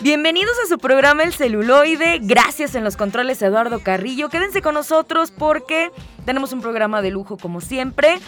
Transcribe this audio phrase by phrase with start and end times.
[0.00, 2.18] Bienvenidos a su programa El Celuloide.
[2.20, 4.28] Gracias en los controles Eduardo Carrillo.
[4.28, 5.90] Quédense con nosotros porque
[6.26, 8.18] tenemos un programa de lujo como siempre.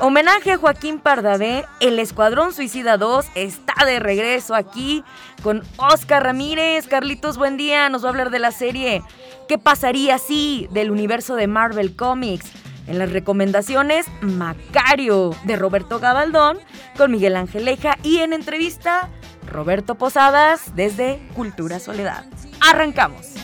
[0.00, 5.04] Homenaje a Joaquín Pardavé, el Escuadrón Suicida 2 está de regreso aquí
[5.42, 6.86] con Oscar Ramírez.
[6.86, 9.02] Carlitos, buen día, nos va a hablar de la serie
[9.48, 10.66] ¿Qué pasaría si?
[10.70, 12.50] del universo de Marvel Comics.
[12.86, 16.58] En las recomendaciones, Macario de Roberto Gabaldón
[16.96, 19.10] con Miguel Ángel Leja y en entrevista,
[19.46, 22.24] Roberto Posadas desde Cultura Soledad.
[22.60, 23.34] Arrancamos.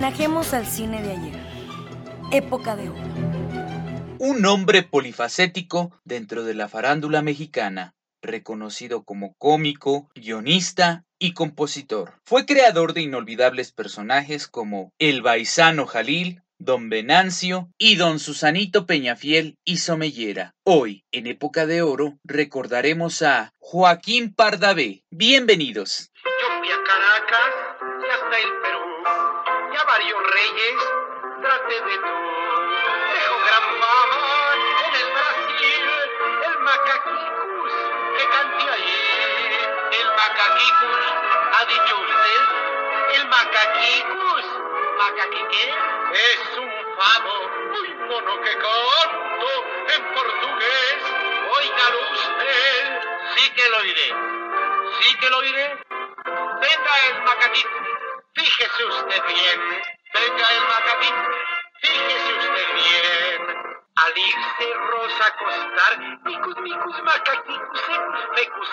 [0.00, 1.40] Najemos al cine de ayer.
[2.32, 3.00] Época de oro.
[4.18, 12.14] Un hombre polifacético dentro de la farándula mexicana, reconocido como cómico, guionista y compositor.
[12.24, 19.58] Fue creador de inolvidables personajes como El Baisano Jalil, Don Venancio y Don Susanito Peñafiel
[19.64, 20.54] y Somellera.
[20.64, 25.04] Hoy, en época de oro, recordaremos a Joaquín Pardavé.
[25.10, 26.10] Bienvenidos.
[26.24, 27.52] Yo fui a Caracas
[28.00, 28.84] y hasta el Perú,
[29.70, 30.76] y a varios reyes
[31.42, 32.16] traté de tú.
[33.12, 34.24] Dejo gran fama
[34.80, 35.84] en el Brasil,
[36.40, 37.72] el macaquicus
[38.16, 39.04] que cante allí.
[39.92, 41.04] El macaquicus,
[41.52, 42.40] ¿ha dicho usted?
[43.20, 44.55] El macaquicus,
[44.96, 45.74] macaquique.
[46.12, 49.50] Es un fado muy mono que canto
[49.94, 50.98] en portugués.
[51.50, 53.00] Óigalo usted.
[53.34, 54.14] Sí que lo iré.
[55.00, 55.78] Sí que lo iré.
[56.24, 57.68] Venga el macaquito.
[58.34, 59.82] Fíjese usted bien.
[60.14, 61.30] Venga el macaquito.
[61.80, 63.86] Fíjese usted bien.
[63.96, 67.80] Al irse Rosa a acostar, micus, micus, macaquicus,
[68.34, 68.70] fecus,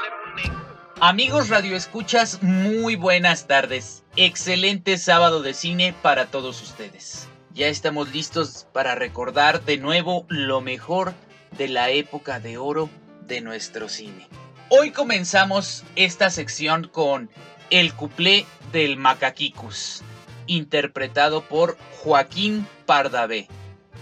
[1.02, 4.04] Amigos radioescuchas, muy buenas tardes.
[4.16, 7.28] Excelente sábado de cine para todos ustedes.
[7.54, 11.14] Ya estamos listos para recordar de nuevo lo mejor
[11.58, 12.90] de la época de oro
[13.28, 14.28] de nuestro cine.
[14.70, 17.30] Hoy comenzamos esta sección con
[17.70, 20.04] El cuplé del Macaquicus,
[20.48, 23.48] interpretado por Joaquín Pardavé,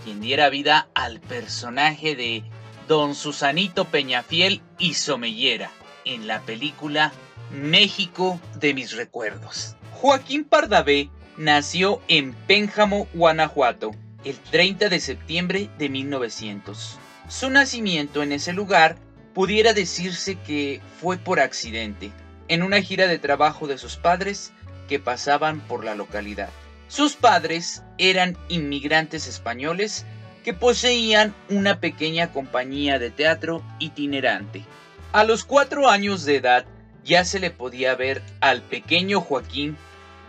[0.04, 2.44] quien diera vida al personaje de
[2.88, 5.72] Don Susanito Peñafiel y Somellera
[6.06, 7.12] en la película
[7.52, 9.76] México de mis recuerdos.
[9.94, 13.92] Joaquín Pardavé nació en Pénjamo, Guanajuato,
[14.24, 16.98] el 30 de septiembre de 1900.
[17.28, 18.98] Su nacimiento en ese lugar
[19.34, 22.12] pudiera decirse que fue por accidente,
[22.48, 24.52] en una gira de trabajo de sus padres
[24.90, 26.50] que pasaban por la localidad.
[26.88, 30.06] Sus padres eran inmigrantes españoles
[30.44, 34.66] que poseían una pequeña compañía de teatro itinerante.
[35.14, 36.66] A los cuatro años de edad
[37.04, 39.76] ya se le podía ver al pequeño Joaquín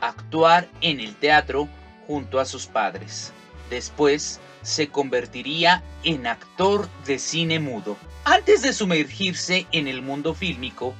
[0.00, 1.68] actuar en el teatro
[2.08, 3.32] junto a sus padres.
[3.70, 7.96] Después se convertiría en actor de cine mudo.
[8.24, 10.94] Antes de sumergirse en el mundo fílmico,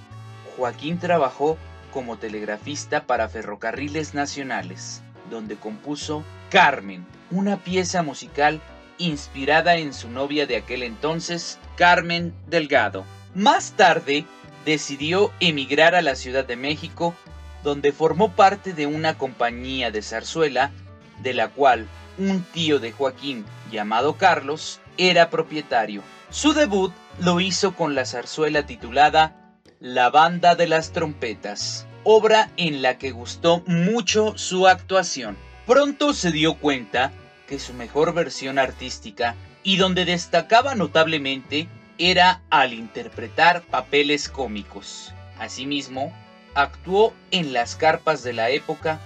[0.56, 1.58] Joaquín trabajó
[1.92, 8.60] como telegrafista para ferrocarriles nacionales, donde compuso Carmen, una pieza musical
[8.98, 13.04] inspirada en su novia de aquel entonces, Carmen Delgado.
[13.34, 14.26] Más tarde,
[14.66, 17.14] decidió emigrar a la Ciudad de México
[17.64, 20.70] donde formó parte de una compañía de zarzuela,
[21.22, 21.86] de la cual
[22.18, 26.02] un tío de Joaquín, llamado Carlos, era propietario.
[26.30, 32.82] Su debut lo hizo con la zarzuela titulada La Banda de las Trompetas, obra en
[32.82, 35.36] la que gustó mucho su actuación.
[35.66, 37.12] Pronto se dio cuenta
[37.46, 41.68] que su mejor versión artística y donde destacaba notablemente
[42.10, 45.14] era al interpretar papeles cómicos.
[45.38, 46.12] Asimismo,
[46.54, 48.98] actuó en las carpas de la época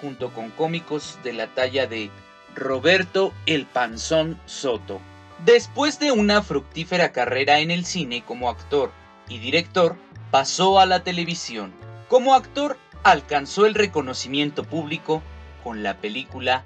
[0.00, 2.10] junto con cómicos de la talla de
[2.54, 5.00] Roberto El Panzón Soto.
[5.44, 8.92] Después de una fructífera carrera en el cine como actor
[9.28, 9.96] y director,
[10.30, 11.72] pasó a la televisión.
[12.08, 15.22] Como actor alcanzó el reconocimiento público
[15.64, 16.64] con la película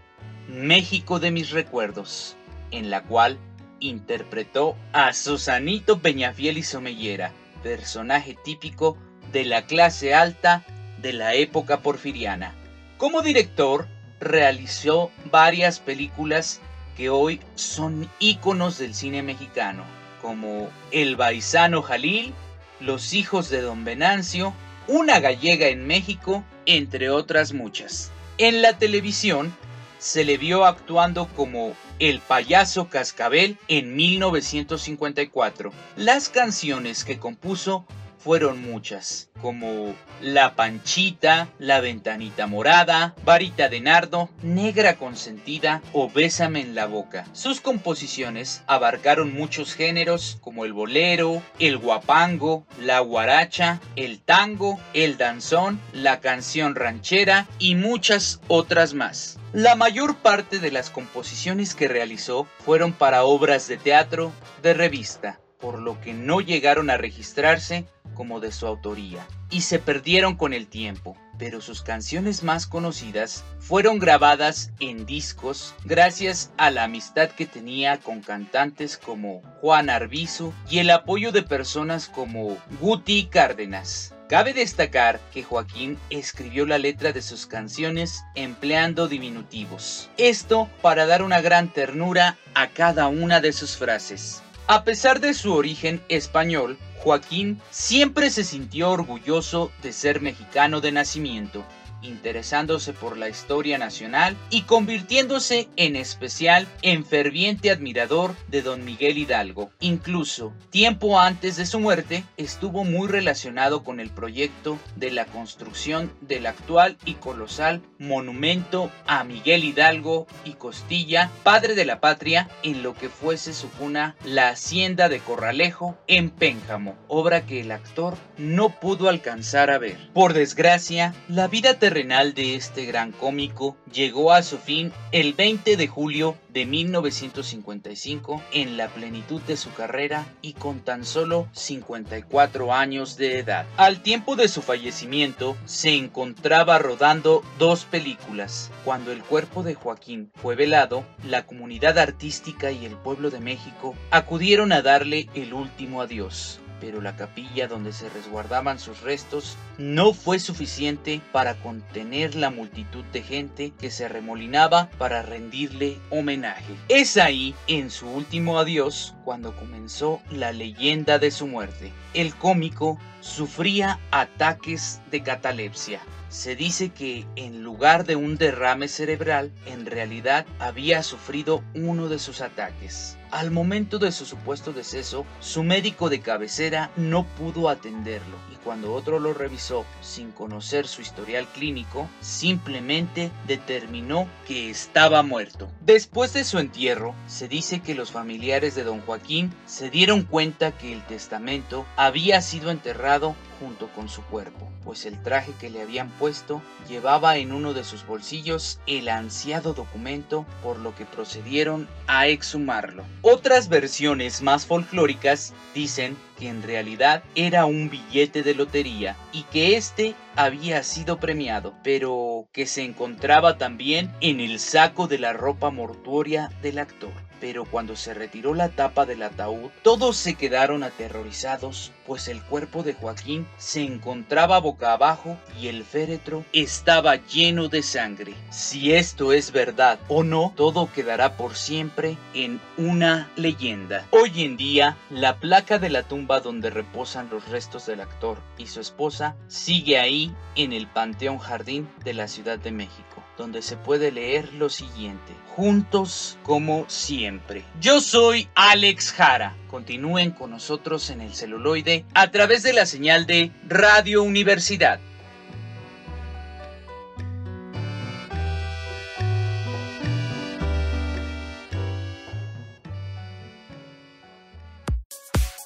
[0.48, 2.36] México de mis recuerdos,
[2.72, 3.38] en la cual
[3.80, 7.32] interpretó a Susanito Peñafiel y Somellera,
[7.62, 8.96] personaje típico
[9.32, 10.64] de la clase alta
[11.00, 12.54] de la época porfiriana.
[12.96, 13.86] Como director,
[14.20, 16.60] realizó varias películas
[16.96, 19.84] que hoy son íconos del cine mexicano,
[20.20, 22.34] como El Baisano Jalil,
[22.80, 24.52] Los hijos de don Venancio,
[24.88, 28.10] Una gallega en México, entre otras muchas.
[28.38, 29.54] En la televisión
[29.98, 35.72] se le vio actuando como el payaso Cascabel en 1954.
[35.96, 37.84] Las canciones que compuso
[38.18, 46.60] fueron muchas, como La Panchita, La Ventanita Morada, Varita de Nardo, Negra Consentida o Bésame
[46.60, 47.26] en la Boca.
[47.32, 55.16] Sus composiciones abarcaron muchos géneros como el bolero, el guapango, la guaracha, el tango, el
[55.16, 59.37] danzón, la canción ranchera y muchas otras más.
[59.54, 64.30] La mayor parte de las composiciones que realizó fueron para obras de teatro,
[64.62, 69.78] de revista, por lo que no llegaron a registrarse como de su autoría y se
[69.78, 76.70] perdieron con el tiempo, pero sus canciones más conocidas fueron grabadas en discos gracias a
[76.70, 82.58] la amistad que tenía con cantantes como Juan Arbizu y el apoyo de personas como
[82.80, 84.12] Guti Cárdenas.
[84.28, 90.10] Cabe destacar que Joaquín escribió la letra de sus canciones empleando diminutivos.
[90.18, 94.42] Esto para dar una gran ternura a cada una de sus frases.
[94.66, 100.92] A pesar de su origen español, Joaquín siempre se sintió orgulloso de ser mexicano de
[100.92, 101.64] nacimiento
[102.02, 109.18] interesándose por la historia nacional y convirtiéndose en especial en ferviente admirador de don Miguel
[109.18, 109.70] Hidalgo.
[109.80, 116.12] Incluso, tiempo antes de su muerte, estuvo muy relacionado con el proyecto de la construcción
[116.20, 122.82] del actual y colosal monumento a Miguel Hidalgo y Costilla, padre de la patria, en
[122.82, 128.16] lo que fuese su cuna, la hacienda de Corralejo en Pénjamo, obra que el actor
[128.36, 129.96] no pudo alcanzar a ver.
[130.12, 135.78] Por desgracia, la vida terrenal de este gran cómico llegó a su fin el 20
[135.78, 142.74] de julio de 1955 en la plenitud de su carrera y con tan solo 54
[142.74, 143.64] años de edad.
[143.78, 148.70] Al tiempo de su fallecimiento se encontraba rodando dos películas.
[148.84, 153.96] Cuando el cuerpo de Joaquín fue velado, la comunidad artística y el pueblo de México
[154.10, 160.12] acudieron a darle el último adiós pero la capilla donde se resguardaban sus restos no
[160.12, 166.74] fue suficiente para contener la multitud de gente que se remolinaba para rendirle homenaje.
[166.88, 171.92] Es ahí, en su último adiós, cuando comenzó la leyenda de su muerte.
[172.14, 176.00] El cómico sufría ataques de catalepsia.
[176.28, 182.18] Se dice que en lugar de un derrame cerebral, en realidad había sufrido uno de
[182.18, 183.16] sus ataques.
[183.30, 188.94] Al momento de su supuesto deceso, su médico de cabecera no pudo atenderlo y cuando
[188.94, 195.70] otro lo revisó sin conocer su historial clínico, simplemente determinó que estaba muerto.
[195.82, 200.72] Después de su entierro, se dice que los familiares de don Joaquín se dieron cuenta
[200.72, 205.82] que el testamento había sido enterrado junto con su cuerpo, pues el traje que le
[205.82, 211.88] habían puesto llevaba en uno de sus bolsillos el ansiado documento, por lo que procedieron
[212.06, 213.04] a exhumarlo.
[213.22, 219.76] Otras versiones más folclóricas dicen que en realidad era un billete de lotería y que
[219.76, 225.70] este había sido premiado, pero que se encontraba también en el saco de la ropa
[225.70, 231.92] mortuoria del actor pero cuando se retiró la tapa del ataúd, todos se quedaron aterrorizados,
[232.06, 237.82] pues el cuerpo de Joaquín se encontraba boca abajo y el féretro estaba lleno de
[237.82, 238.34] sangre.
[238.50, 244.06] Si esto es verdad o no, todo quedará por siempre en una leyenda.
[244.10, 248.66] Hoy en día, la placa de la tumba donde reposan los restos del actor y
[248.66, 253.07] su esposa sigue ahí en el Panteón Jardín de la Ciudad de México,
[253.38, 257.64] donde se puede leer lo siguiente juntos como siempre.
[257.80, 259.56] Yo soy Alex Jara.
[259.68, 265.00] Continúen con nosotros en el celuloide a través de la señal de Radio Universidad.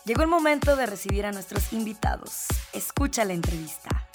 [0.07, 2.47] Llegó el momento de recibir a nuestros invitados.
[2.73, 4.09] Escucha la entrevista.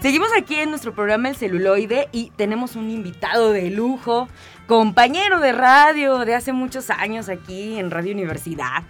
[0.00, 4.28] Seguimos aquí en nuestro programa El Celuloide y tenemos un invitado de lujo,
[4.68, 8.84] compañero de radio de hace muchos años aquí en Radio Universidad.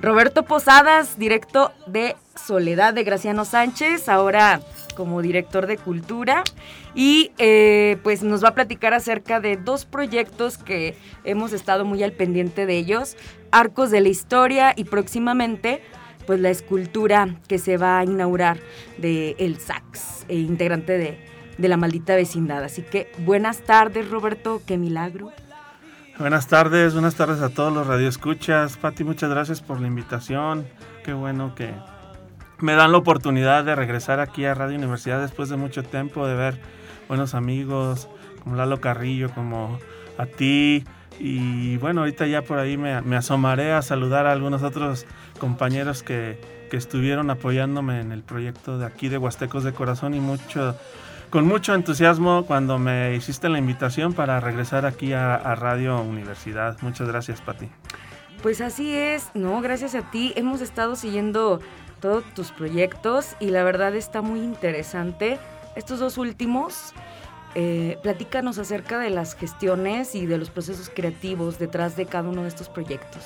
[0.00, 4.62] Roberto Posadas, directo de Soledad de Graciano Sánchez, ahora
[4.94, 6.42] como director de cultura
[6.94, 12.02] y eh, pues nos va a platicar acerca de dos proyectos que hemos estado muy
[12.02, 13.18] al pendiente de ellos,
[13.50, 15.82] Arcos de la Historia y próximamente
[16.26, 18.58] pues la escultura que se va a inaugurar
[18.98, 21.18] de El Sax, e integrante de,
[21.58, 22.64] de la maldita vecindad.
[22.64, 25.32] Así que buenas tardes Roberto, qué milagro.
[26.18, 28.78] Buenas tardes, buenas tardes a todos los radioescuchas.
[28.78, 30.66] Pati, muchas gracias por la invitación.
[31.04, 31.74] Qué bueno que
[32.58, 36.34] me dan la oportunidad de regresar aquí a Radio Universidad después de mucho tiempo, de
[36.34, 36.58] ver
[37.06, 38.08] buenos amigos
[38.42, 39.78] como Lalo Carrillo, como
[40.16, 40.84] a ti.
[41.18, 45.06] Y bueno, ahorita ya por ahí me, asomaré a saludar a algunos otros
[45.38, 46.38] compañeros que,
[46.70, 50.76] que estuvieron apoyándome en el proyecto de aquí de Huastecos de Corazón y mucho
[51.30, 56.76] con mucho entusiasmo cuando me hiciste la invitación para regresar aquí a, Radio Universidad.
[56.82, 57.68] Muchas gracias, Pati.
[58.42, 60.32] Pues así es, no, gracias a ti.
[60.36, 61.60] Hemos estado siguiendo
[62.00, 65.38] todos tus proyectos y la verdad está muy interesante.
[65.74, 66.94] Estos dos últimos,
[67.56, 72.42] eh, platícanos acerca de las gestiones y de los procesos creativos detrás de cada uno
[72.42, 73.24] de estos proyectos.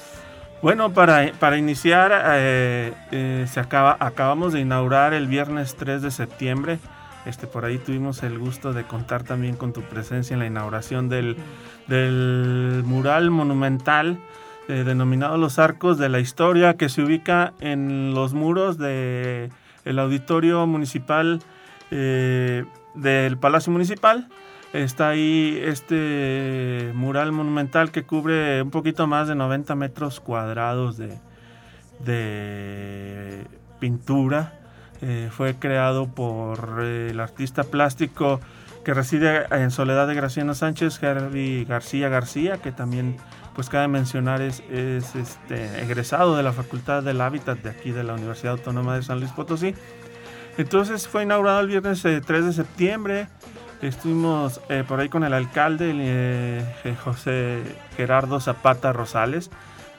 [0.63, 6.11] Bueno, para, para iniciar, eh, eh, se acaba, acabamos de inaugurar el viernes 3 de
[6.11, 6.79] septiembre
[7.27, 11.09] este, por ahí tuvimos el gusto de contar también con tu presencia en la inauguración
[11.09, 11.37] del,
[12.85, 14.19] mural monumental
[14.69, 19.51] eh, denominado Los Arcos de la Historia, que se ubica en los muros del
[19.99, 21.41] auditorio municipal
[21.91, 24.29] eh, del Palacio Municipal.
[24.73, 31.19] Está ahí este mural monumental que cubre un poquito más de 90 metros cuadrados de,
[32.05, 33.45] de
[33.81, 34.61] pintura
[35.03, 38.39] eh, fue creado por eh, el artista plástico
[38.85, 43.17] que reside en Soledad de Graciano Sánchez, Herbie García García, que también,
[43.55, 48.15] pues cabe mencionar, es, este, egresado de la Facultad del Hábitat de aquí de la
[48.15, 49.75] Universidad Autónoma de San Luis Potosí.
[50.61, 53.29] Entonces fue inaugurado el viernes 3 eh, de septiembre.
[53.83, 56.63] Estuvimos por ahí con el alcalde
[57.03, 57.63] José
[57.97, 59.51] Gerardo Zapata Rosales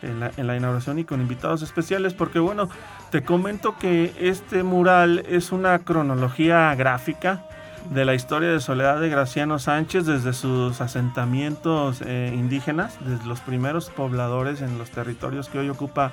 [0.04, 2.70] en la, inauguración y con invitados especiales porque bueno,
[3.10, 7.44] te comento que este mural es una cronología gráfica
[7.90, 13.40] de la historia de Soledad de Graciano Sánchez desde sus asentamientos eh, indígenas, desde los
[13.40, 16.12] primeros pobladores en los territorios que hoy ocupa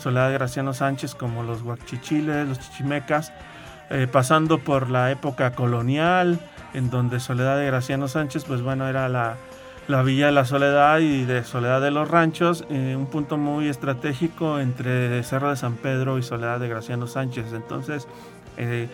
[0.00, 3.32] Soledad de Graciano Sánchez, como los huachichiles, los chichimecas,
[3.90, 6.38] eh, pasando por la época colonial,
[6.74, 9.36] en donde Soledad de Graciano Sánchez, pues bueno, era la,
[9.88, 13.68] la Villa de la Soledad y de Soledad de los Ranchos, eh, un punto muy
[13.68, 17.52] estratégico entre Cerro de San Pedro y Soledad de Graciano Sánchez.
[17.52, 18.08] Entonces,
[18.56, 18.88] eh,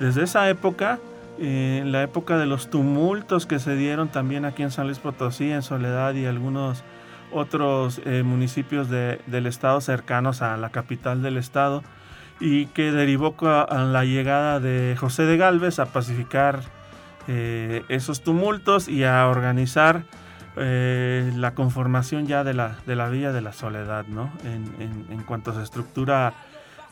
[0.00, 0.98] desde esa época,
[1.38, 5.50] eh, la época de los tumultos que se dieron también aquí en San Luis Potosí,
[5.50, 6.84] en Soledad y algunos
[7.32, 11.82] otros municipios del estado cercanos a la capital del estado,
[12.40, 16.60] y que derivó a la llegada de José de Galvez a pacificar
[17.26, 20.04] esos tumultos y a organizar
[20.56, 24.30] eh, la conformación ya de la, de la Villa de la Soledad, ¿no?
[24.44, 26.32] En, en, cuanto a su estructura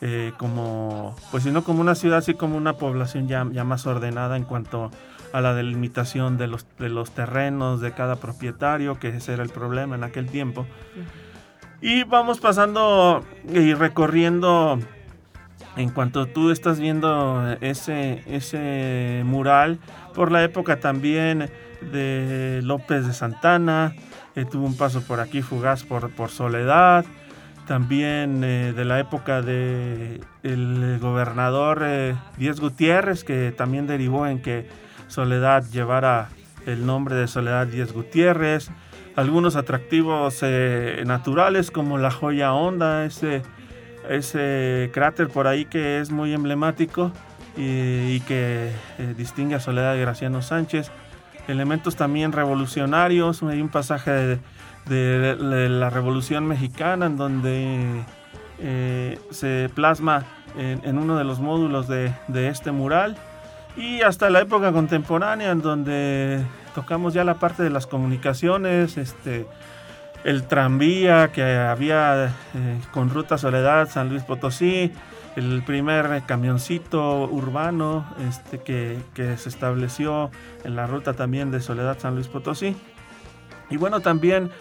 [0.01, 4.35] eh, como, pues no como una ciudad, sí como una población ya, ya más ordenada
[4.35, 4.91] en cuanto
[5.31, 9.49] a la delimitación de los, de los terrenos de cada propietario, que ese era el
[9.49, 10.67] problema en aquel tiempo.
[11.79, 14.77] Y vamos pasando y recorriendo,
[15.75, 19.79] en cuanto tú estás viendo ese, ese mural,
[20.13, 21.49] por la época también
[21.91, 23.95] de López de Santana,
[24.35, 27.05] eh, tuvo un paso por aquí fugaz por, por Soledad,
[27.67, 34.41] también eh, de la época de el gobernador eh, Díez Gutiérrez, que también derivó en
[34.41, 34.67] que
[35.07, 36.29] Soledad llevara
[36.65, 38.69] el nombre de Soledad Díez Gutiérrez,
[39.15, 40.41] algunos atractivos
[41.05, 43.43] naturales como la joya honda, ese,
[44.09, 47.11] ese cráter por ahí que es muy emblemático
[47.57, 48.71] y, y que
[49.17, 50.91] distingue a Soledad de Graciano Sánchez
[51.47, 53.43] elementos también revolucionarios.
[53.43, 54.39] Hay un pasaje
[54.85, 58.03] de, la Revolución Mexicana en donde
[58.59, 60.25] eh, se plasma
[60.57, 63.17] en, uno de los módulos de, este mural.
[63.75, 66.43] Y hasta la época contemporánea en donde
[66.75, 69.47] tocamos ya la parte de las comunicaciones, este,
[70.23, 74.91] el tranvía que había eh, con Ruta Soledad, San Luis Potosí,
[75.35, 78.99] el primer camioncito urbano este, que,
[79.37, 80.31] se estableció
[80.63, 82.75] en la ruta también de Soledad San Luis Potosí.
[83.69, 84.51] Y bueno, también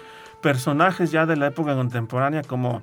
[0.41, 2.83] personajes ya de la época contemporánea como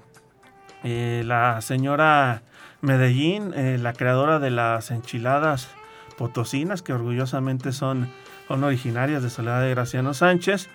[0.83, 2.43] eh, la señora
[2.81, 5.69] Medellín, eh, la creadora de las enchiladas
[6.17, 8.09] potosinas, que orgullosamente son,
[8.47, 10.69] son originarias de Soledad de Graciano Sánchez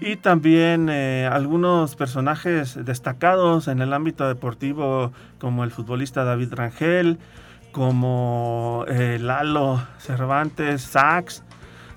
[0.00, 7.18] y también eh, algunos personajes destacados en el ámbito deportivo como el futbolista David Rangel,
[7.72, 11.42] como eh, Lalo Cervantes, Sax,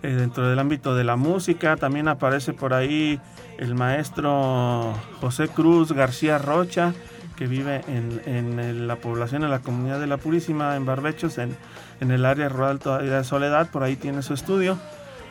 [0.04, 3.20] eh, dentro del ámbito de la música también aparece por ahí
[3.60, 6.94] el maestro José Cruz García Rocha,
[7.36, 11.56] que vive en, la población, en la comunidad de La Purísima, en Barbechos, en,
[12.00, 14.78] en el área rural de Soledad, por ahí tiene su estudio.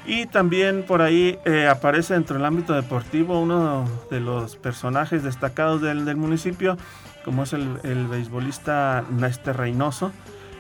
[0.06, 5.82] Y también por ahí eh, aparece dentro del ámbito deportivo uno de los personajes destacados
[5.82, 6.76] del, del municipio,
[7.24, 10.10] como es el, el beisbolista Néstor Reynoso,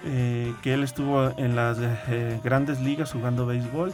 [0.04, 3.92] eh, que él estuvo en las eh, grandes ligas jugando béisbol.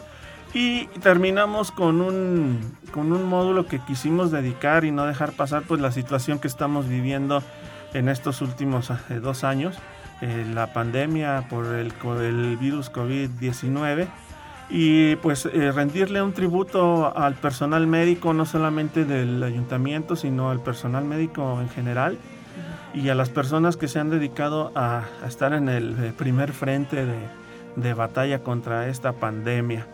[0.53, 5.81] Y terminamos con un, con un módulo que quisimos dedicar y no dejar pasar pues
[5.81, 7.43] la situación que estamos viviendo
[7.93, 9.77] en estos últimos eh, dos años,
[10.55, 14.09] la pandemia por el, el virus COVID-19
[14.69, 21.05] y pues rendirle un tributo al personal médico, no solamente del ayuntamiento, sino al personal
[21.05, 22.19] médico en general
[22.97, 27.05] y a las personas que se han dedicado a, estar en el eh, primer frente
[27.05, 29.87] de, batalla contra esta pandemia.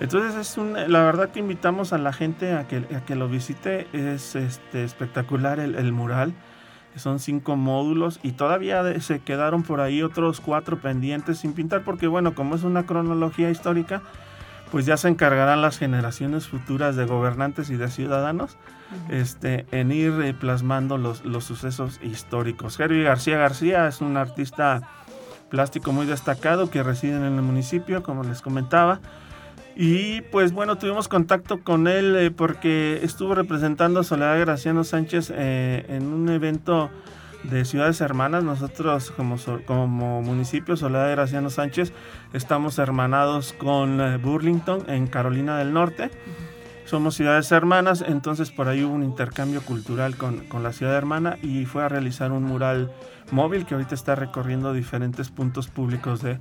[0.00, 3.86] Entonces es un, la verdad que invitamos a la gente a que, que lo visite,
[3.94, 6.34] es este, espectacular el, el, mural,
[6.96, 12.06] son cinco módulos y todavía se quedaron por ahí otros cuatro pendientes sin pintar porque
[12.06, 14.02] bueno, como es una cronología histórica,
[14.70, 18.56] pues ya se encargarán las generaciones futuras de gobernantes y de ciudadanos
[19.08, 22.78] este, en ir eh, plasmando los, los sucesos históricos.
[22.78, 24.82] Herbie García García es un artista
[25.50, 29.00] plástico muy destacado que reside en el municipio, como les comentaba.
[29.74, 35.32] Y pues bueno, tuvimos contacto con él eh, porque estuvo representando a Soledad Graciano Sánchez
[35.34, 36.90] eh, en un evento
[37.44, 38.44] de ciudades hermanas.
[38.44, 41.92] Nosotros como, como municipio Soledad Graciano Sánchez
[42.34, 46.10] estamos hermanados con eh, Burlington en Carolina del Norte.
[46.84, 51.38] Somos ciudades hermanas, entonces por ahí hubo un intercambio cultural con, con, la ciudad hermana
[51.40, 52.92] y fue a realizar un mural
[53.30, 56.38] móvil que ahorita está recorriendo diferentes puntos públicos de,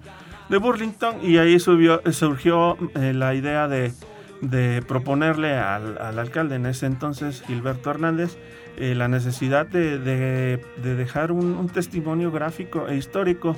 [0.52, 3.94] de Burlington y ahí subió, surgió eh, la idea de,
[4.42, 8.38] de proponerle al, al, alcalde en ese entonces, Gilberto Hernández,
[8.78, 9.98] eh, la necesidad de,
[10.78, 13.56] dejar un, testimonio gráfico e histórico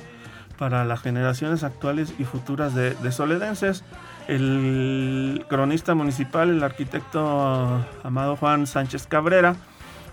[0.56, 3.84] para las generaciones actuales y futuras de, soledenses.
[4.28, 9.56] El cronista municipal, el arquitecto Amado Juan Sánchez Cabrera,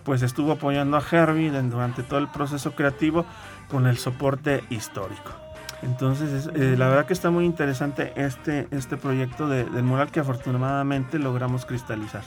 [0.03, 3.25] pues estuvo apoyando a Herbie durante todo el proceso creativo
[3.69, 5.41] con el soporte histórico.
[5.81, 11.17] Entonces, eh, la verdad que está muy interesante este, este proyecto del mural que afortunadamente
[11.17, 12.24] logramos cristalizar.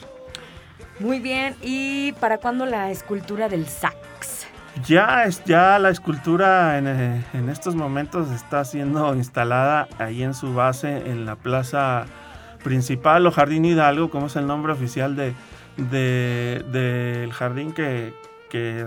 [1.01, 4.47] Muy bien, ¿y para cuándo la escultura del sax?
[4.83, 10.53] Ya, es, ya la escultura eh, en, estos momentos está siendo instalada ahí en su
[10.53, 12.07] base en la plaza
[12.63, 15.35] principal o Jardín Hidalgo, como es el nombre oficial del
[15.77, 18.13] de, jardín que,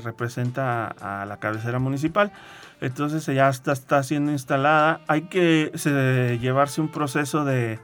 [0.02, 2.32] representa a la cabecera municipal.
[2.82, 5.02] Entonces ya está, está siendo instalada.
[5.08, 5.72] Hay que
[6.42, 7.80] llevarse un proceso de,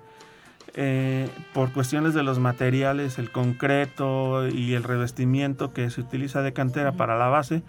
[0.76, 6.52] eh, por cuestiones de los materiales, el concreto y el revestimiento que se utiliza de
[6.52, 7.62] cantera para la base,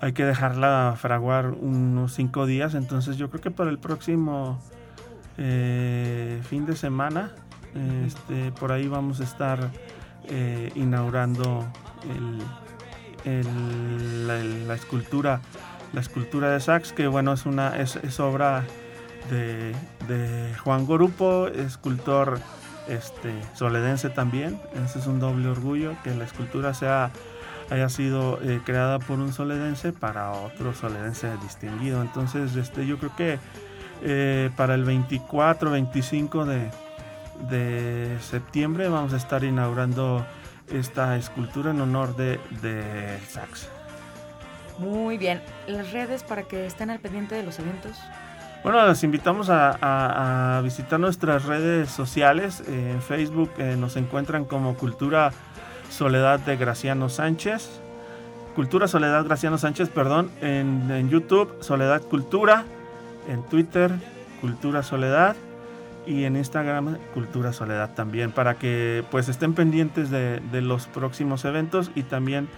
[0.00, 2.74] hay que dejarla fraguar unos cinco días.
[2.74, 4.60] Entonces yo creo que para el próximo
[5.38, 7.32] eh, fin de semana,
[8.06, 9.70] este, por ahí vamos a estar
[10.28, 11.66] eh, inaugurando
[14.26, 15.40] la, escultura,
[15.92, 18.64] la escultura de Sachs, que bueno es una es, obra
[19.30, 19.74] de,
[20.64, 22.40] Juan Gorupo, escultor
[22.88, 24.60] este, soledense también.
[24.84, 27.10] Ese es un doble orgullo que la escultura sea,
[27.70, 32.02] haya sido eh, creada por un soledense para otro soledense distinguido.
[32.02, 33.38] Entonces este, yo creo que
[34.02, 36.70] eh, para el 24, 25 de,
[37.48, 40.24] de septiembre vamos a estar inaugurando
[40.70, 43.68] esta escultura en honor de, de Sachs.
[44.78, 45.42] Muy bien.
[45.66, 47.98] Las redes para que estén al pendiente de los eventos.
[48.62, 52.62] Bueno, les invitamos a, visitar nuestras redes sociales.
[52.68, 55.32] En Facebook eh, nos encuentran como Cultura
[55.90, 57.80] Soledad de Graciano Sánchez.
[58.54, 60.30] Cultura Soledad Graciano Sánchez, perdón.
[60.40, 62.64] En, YouTube, Soledad Cultura.
[63.28, 63.90] En Twitter,
[64.40, 65.34] Cultura Soledad.
[66.06, 68.30] Y en Instagram, Cultura Soledad también.
[68.30, 72.48] Para que pues estén pendientes de los próximos eventos y también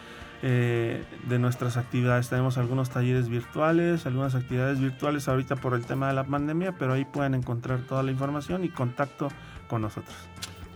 [0.46, 2.28] eh, de nuestras actividades.
[2.28, 6.92] Tenemos algunos talleres virtuales, algunas actividades virtuales ahorita por el tema de la pandemia, pero
[6.92, 9.28] ahí pueden encontrar toda la información y contacto
[9.68, 10.14] con nosotros.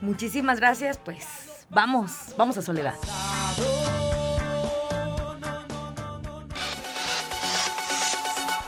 [0.00, 2.94] Muchísimas gracias, pues vamos, vamos a Soledad.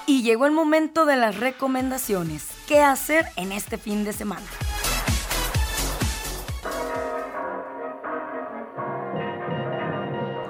[0.06, 2.46] Y llegó el momento de las recomendaciones.
[2.68, 4.44] ¿Qué hacer en este fin de semana?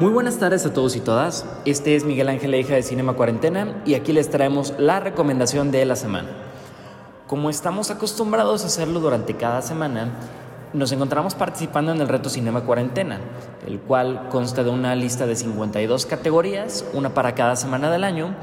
[0.00, 1.44] Muy buenas tardes a todos y todas.
[1.66, 5.84] Este es Miguel Ángel Hija de Cinema Cuarentena y aquí les traemos la recomendación de
[5.84, 6.30] la semana.
[7.26, 10.08] Como estamos acostumbrados a hacerlo durante cada semana,
[10.72, 13.20] nos encontramos participando en el reto Cinema Cuarentena,
[13.66, 18.34] el cual consta de una lista de 52 categorías, una para cada semana del año,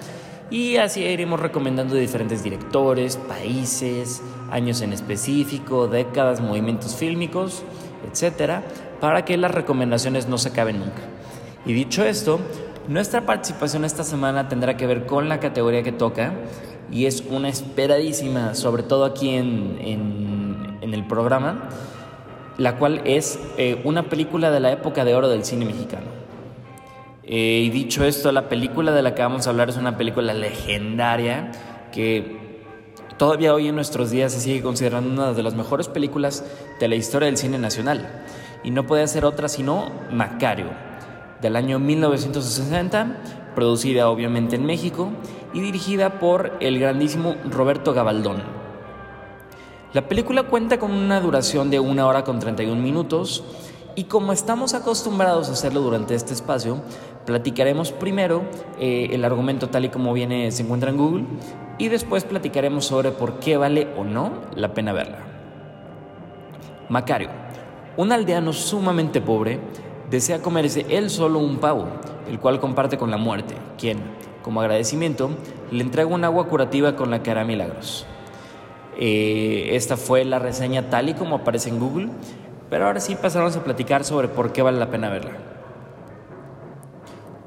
[0.52, 7.64] y así iremos recomendando diferentes directores, países, años en específico, décadas, movimientos fílmicos,
[8.08, 8.62] etcétera,
[9.02, 11.17] para que las recomendaciones no se acaben nunca.
[11.68, 12.40] Y dicho esto,
[12.88, 16.32] nuestra participación esta semana tendrá que ver con la categoría que toca
[16.90, 21.68] y es una esperadísima, sobre todo aquí en, en, el programa,
[22.58, 26.06] la cual es eh, una película de la época de oro del cine mexicano.
[27.26, 30.34] Eh, y dicho esto, la película de la que vamos a hablar es una película
[30.34, 31.52] legendaria
[31.92, 32.38] que
[33.18, 36.46] todavía hoy en nuestros días se sigue considerando una de las mejores películas
[36.80, 38.24] de la historia del cine nacional.
[38.64, 40.87] Y no puede ser otra sino Macario,
[41.42, 45.10] del año 1960, producida obviamente en México
[45.54, 48.44] y dirigida por el grandísimo Roberto Gabaldón.
[49.94, 53.44] La película cuenta con una duración de una hora con 31 minutos
[53.96, 56.82] y como estamos acostumbrados a hacerlo durante este espacio,
[57.26, 58.44] platicaremos primero
[58.80, 61.26] eh, el argumento tal y como viene, se encuentra en Google
[61.80, 65.20] y después platicaremos sobre por qué vale o no la pena verla.
[66.90, 67.30] Macario,
[67.98, 69.60] un aldeano sumamente pobre,
[70.10, 71.88] desea comerse él solo un pavo,
[72.28, 74.00] el cual comparte con la muerte, quien,
[74.42, 75.30] como agradecimiento,
[75.72, 78.06] le entrega un agua curativa con la que hará milagros.
[79.00, 82.10] Eh, esta fue la reseña tal y como aparece en Google,
[82.70, 85.32] pero ahora sí pasamos a platicar sobre por qué vale la pena verla.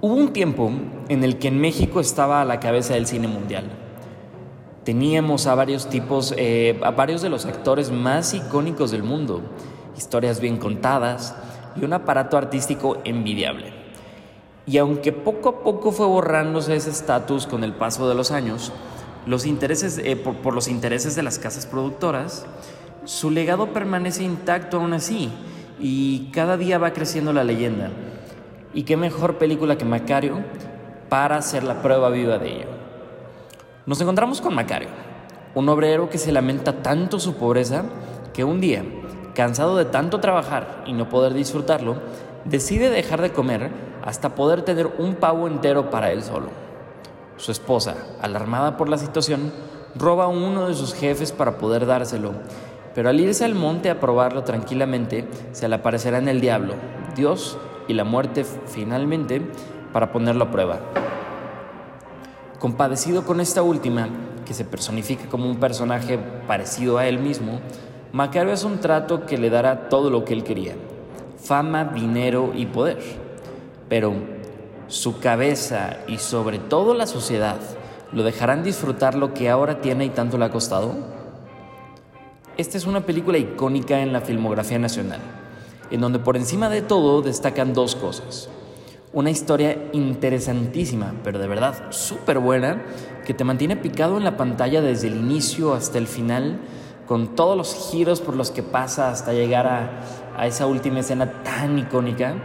[0.00, 0.70] Hubo un tiempo
[1.08, 3.64] en el que en México estaba a la cabeza del cine mundial.
[4.84, 9.42] Teníamos a varios tipos, eh, a varios de los actores más icónicos del mundo,
[9.98, 11.36] historias bien contadas,
[11.76, 13.72] y un aparato artístico envidiable.
[14.66, 18.72] Y aunque poco a poco fue borrándose ese estatus con el paso de los años,
[19.26, 22.46] los intereses, eh, por, los intereses de las casas productoras,
[23.04, 25.30] su legado permanece intacto aún así
[25.80, 27.90] y cada día va creciendo la leyenda.
[28.72, 30.44] Y qué mejor película que Macario
[31.08, 32.68] para hacer la prueba viva de ello.
[33.86, 34.88] Nos encontramos con Macario,
[35.54, 37.84] un obrero que se lamenta tanto su pobreza
[38.32, 38.84] que un día
[39.34, 41.96] cansado de tanto trabajar y no poder disfrutarlo,
[42.44, 43.70] decide dejar de comer
[44.02, 46.48] hasta poder tener un pavo entero para él solo.
[47.36, 49.52] Su esposa, alarmada por la situación,
[49.94, 52.32] roba a uno de sus jefes para poder dárselo,
[52.94, 56.74] pero al irse al monte a probarlo tranquilamente, se le aparecerán el diablo,
[57.14, 59.42] Dios y la muerte finalmente
[59.92, 60.80] para ponerlo a prueba.
[62.58, 64.08] Compadecido con esta última,
[64.44, 67.60] que se personifica como un personaje parecido a él mismo,
[68.12, 70.74] Macario es un trato que le dará todo lo que él quería,
[71.40, 72.98] fama, dinero y poder.
[73.88, 74.14] Pero
[74.88, 77.58] su cabeza y sobre todo la sociedad
[78.12, 80.96] lo dejarán disfrutar lo que ahora tiene y tanto le ha costado.
[82.56, 85.20] Esta es una película icónica en la filmografía nacional,
[85.92, 88.50] en donde por encima de todo destacan dos cosas.
[89.12, 92.82] Una historia interesantísima, pero de verdad súper buena,
[93.24, 96.58] que te mantiene picado en la pantalla desde el inicio hasta el final
[97.10, 101.76] con todos los giros por los que pasa hasta llegar a, esa última escena tan
[101.76, 102.36] icónica.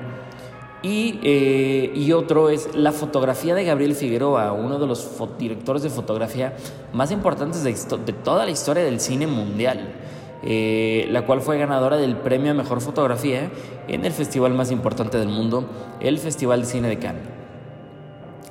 [0.81, 6.55] Eh, y, otro es la fotografía de Gabriel Figueroa, uno de los directores de fotografía
[6.93, 7.73] más importantes de,
[8.13, 9.93] toda la historia del cine mundial,
[10.41, 13.51] eh, la cual fue ganadora del premio a Mejor Fotografía
[13.87, 17.23] en el festival más importante del mundo, el Festival de Cine de Cannes.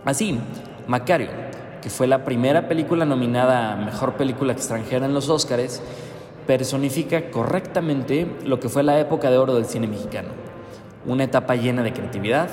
[0.05, 0.39] Así,
[0.87, 1.44] Macario,
[1.85, 5.83] que fue la primera película nominada a Mejor Película Extranjera en los Óscares,
[6.47, 10.31] personifica correctamente lo que fue la época de oro del cine mexicano.
[11.05, 12.49] Una etapa llena de creatividad,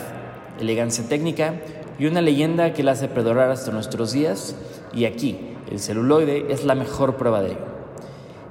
[0.60, 1.54] elegancia técnica
[1.98, 4.54] y una leyenda que la hace perdurar hasta nuestros días
[4.94, 5.40] y aquí
[5.72, 7.66] el celuloide es la mejor prueba de ello.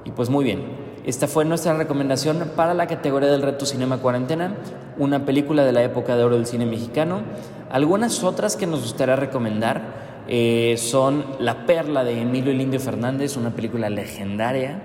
[0.03, 0.63] Y pues muy bien,
[1.05, 4.55] esta fue nuestra recomendación para la categoría del reto Cinema Cuarentena,
[4.97, 7.21] una película de la época de oro del cine mexicano.
[7.69, 13.51] Algunas otras que nos gustaría recomendar eh, son La Perla de Emilio Lindio Fernández, una
[13.51, 14.81] película legendaria.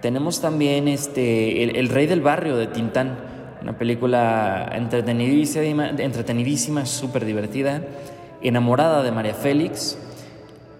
[0.00, 3.16] Tenemos también este, el, Rey del Barrio de Tintán,
[3.62, 7.82] una película entretenidísima, entretenidísima súper divertida.
[8.42, 9.96] Enamorada de María Félix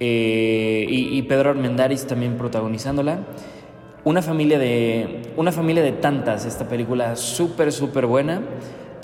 [0.01, 3.21] eh, y, Pedro Armendáriz también protagonizándola.
[4.05, 8.43] Una familia de, una familia de tantas, esta película súper, súper buena.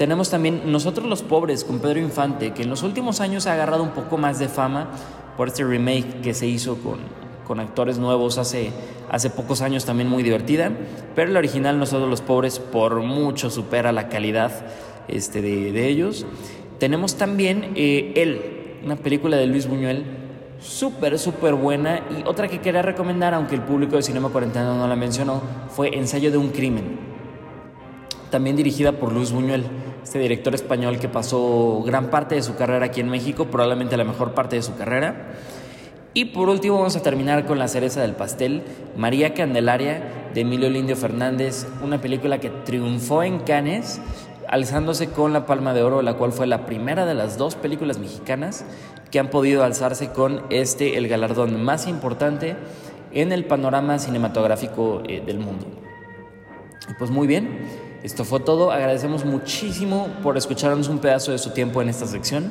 [0.01, 3.83] Tenemos también Nosotros los Pobres con Pedro Infante, que en los últimos años ha agarrado
[3.83, 4.89] un poco más de fama
[5.37, 7.01] por este remake que se hizo con,
[7.47, 8.71] con actores nuevos hace,
[9.11, 10.73] hace pocos años, también muy divertida.
[11.15, 14.65] Pero el original Nosotros los Pobres por mucho supera la calidad
[15.07, 16.25] este, de, ellos.
[16.79, 20.07] Tenemos también eh, Él, una película de Luis Buñuel,
[20.61, 22.01] súper, súper buena.
[22.19, 25.95] Y otra que quería recomendar, aunque el público de Cinema Cuarentena no la mencionó, fue
[25.95, 26.99] Ensayo de un Crimen,
[28.31, 29.65] también dirigida por Luis Buñuel
[30.03, 34.05] este director español que pasó gran parte de su carrera aquí en México, probablemente la
[34.05, 35.33] mejor parte de su carrera.
[36.13, 38.63] Y por último vamos a terminar con la cereza del pastel,
[38.97, 40.03] María Candelaria
[40.35, 44.01] de Emilio Lindio Fernández, una película que triunfó en Cannes,
[44.49, 47.99] alzándose con la Palma de Oro, la cual fue la primera de las dos películas
[47.99, 48.65] mexicanas
[49.13, 52.57] que han podido alzarse con este, el galardón más importante
[53.13, 55.67] en el panorama cinematográfico eh, del mundo.
[56.99, 58.71] Pues muy bien, esto fue todo.
[58.71, 62.51] Agradecemos muchísimo por escucharnos un pedazo de su tiempo en esta sección.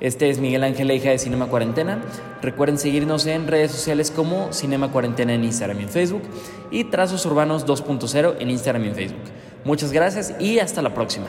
[0.00, 2.02] Este es Miguel Ángel hija de Cinema Cuarentena.
[2.42, 6.22] Recuerden seguirnos en redes sociales como Cinema Cuarentena en Instagram y en Facebook
[6.70, 9.22] y Trazos Urbanos 2.0 en Instagram y en Facebook.
[9.64, 11.28] Muchas gracias y hasta la próxima.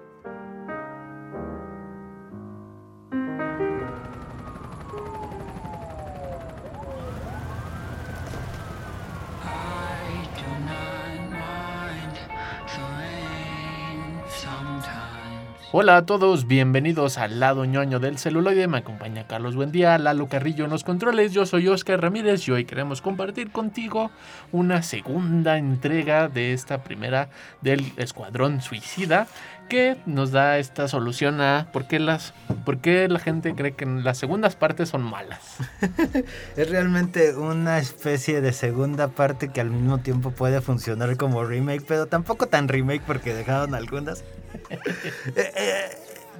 [15.73, 18.67] Hola a todos, bienvenidos al lado ñoño del celuloide.
[18.67, 21.31] Me acompaña Carlos Buendía, Lalo Carrillo en los controles.
[21.31, 24.11] Yo soy Oscar Ramírez y hoy queremos compartir contigo
[24.51, 27.29] una segunda entrega de esta primera
[27.61, 29.27] del Escuadrón Suicida
[29.69, 32.33] que nos da esta solución a por qué, las,
[32.65, 35.55] por qué la gente cree que las segundas partes son malas.
[36.57, 41.85] es realmente una especie de segunda parte que al mismo tiempo puede funcionar como remake,
[41.87, 44.25] pero tampoco tan remake porque dejaron algunas.
[45.35, 45.89] Eh, eh,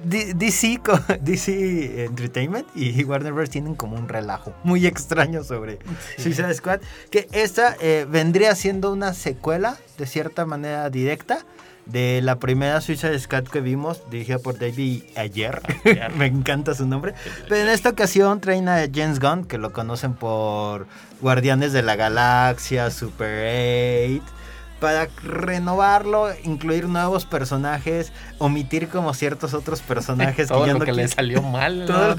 [0.04, 0.80] DC,
[1.20, 3.50] DC Entertainment y Warner Bros.
[3.50, 5.78] tienen como un relajo muy extraño sobre
[6.18, 6.80] Suicide Squad.
[7.10, 11.44] Que esta eh, vendría siendo una secuela, de cierta manera directa,
[11.86, 15.60] de la primera Suicide Squad que vimos, dirigida por David Ayer.
[16.16, 17.14] Me encanta su nombre.
[17.48, 20.86] Pero en esta ocasión traen a James Gunn, que lo conocen por
[21.20, 24.41] Guardianes de la Galaxia, Super 8
[24.82, 31.06] para renovarlo, incluir nuevos personajes, omitir como ciertos otros personajes todo que lo que le
[31.06, 32.16] salió mal, todo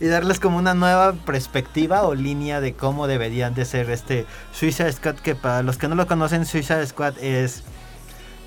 [0.00, 4.92] y darles como una nueva perspectiva o línea de cómo deberían de ser este Suicide
[4.92, 7.62] Squad que para los que no lo conocen Suicide Squad es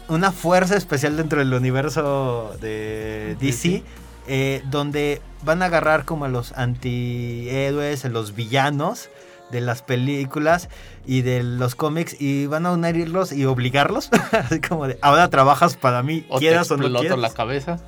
[0.10, 3.84] una fuerza especial dentro del universo de DC.
[4.28, 9.10] Eh, donde van a agarrar como a los antihéroes, a los villanos,
[9.52, 10.70] de las películas
[11.06, 15.76] y de los cómics y van a unirlos y obligarlos, así como de, ahora trabajas
[15.76, 17.20] para mí, quieras o no quieras.
[17.20, 17.80] la cabeza.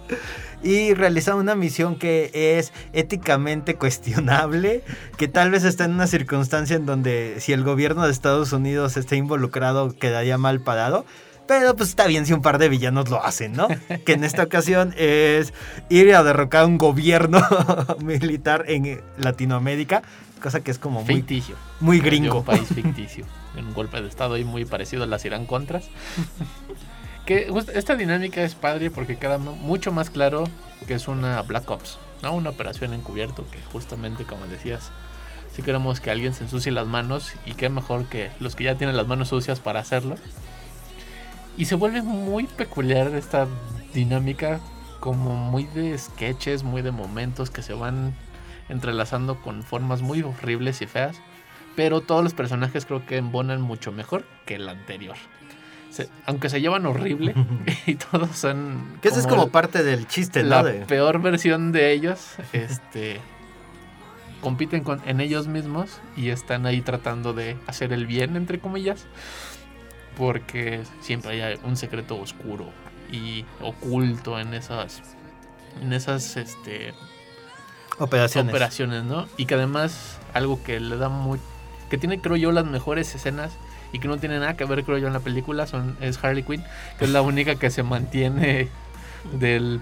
[0.62, 4.84] Y realizar una misión que es éticamente cuestionable,
[5.18, 8.98] que tal vez está en una circunstancia en donde si el gobierno de Estados Unidos
[8.98, 11.06] está involucrado quedaría mal parado.
[11.46, 13.68] Pero pues está bien si un par de villanos lo hacen, ¿no?
[14.06, 15.54] que en esta ocasión es
[15.90, 17.42] ir a derrocar un gobierno
[18.00, 20.04] militar en Latinoamérica
[20.44, 21.56] cosa que es como muy, ficticio.
[21.80, 22.40] Muy gringo.
[22.40, 23.26] un país ficticio.
[23.56, 25.88] en un golpe de estado ahí muy parecido a las Irán Contras.
[27.26, 30.44] que esta dinámica es padre porque queda mucho más claro
[30.86, 32.34] que es una Black Ops, ¿no?
[32.34, 34.92] Una operación encubierto que justamente como decías,
[35.56, 38.76] si queremos que alguien se ensucie las manos y qué mejor que los que ya
[38.76, 40.16] tienen las manos sucias para hacerlo.
[41.56, 43.48] Y se vuelve muy peculiar esta
[43.94, 44.60] dinámica
[45.00, 48.14] como muy de sketches, muy de momentos que se van
[48.70, 51.22] entrelazando con formas muy horribles y feas.
[51.76, 55.16] Pero todos los personajes creo que embonan mucho mejor que el anterior.
[56.26, 57.34] aunque se llevan horrible
[57.86, 58.98] y todos son...
[59.02, 63.20] Que eso es como parte del chiste, La peor versión de ellos, este...
[64.42, 69.06] compiten con, en ellos mismos y están ahí tratando de hacer el bien, entre comillas.
[70.16, 72.70] Porque siempre hay un secreto oscuro
[73.12, 75.02] y oculto en esas...
[75.82, 76.94] En esas, este
[78.00, 78.54] operaciones.
[78.54, 79.28] operaciones, ¿no?
[79.38, 81.40] Y que además algo que le da muy
[81.90, 83.52] que tiene creo yo las mejores escenas
[83.92, 86.44] y que no tiene nada que ver creo yo en la película son es Harley
[86.44, 86.64] Quinn,
[86.98, 88.70] que es la única que se mantiene
[89.32, 89.82] del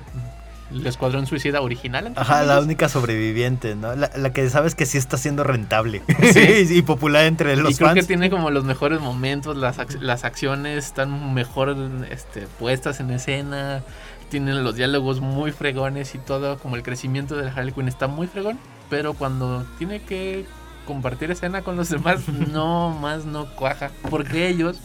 [0.86, 2.14] Escuadrón Suicida original.
[2.16, 3.96] Ajá, la única sobreviviente, ¿no?
[3.96, 6.02] La, que sabes que sí está siendo rentable
[6.34, 6.68] sí.
[6.70, 10.86] y popular entre los y creo que tiene como los mejores momentos, las, las acciones
[10.86, 11.76] están mejor
[12.10, 13.84] este, puestas en escena,
[14.32, 18.28] tienen los diálogos muy fregones y todo, como el crecimiento de Harley Quinn está muy
[18.28, 18.58] fregón,
[18.90, 20.46] pero cuando tiene que
[20.88, 24.78] compartir escena con los demás, no más no cuaja, porque ellos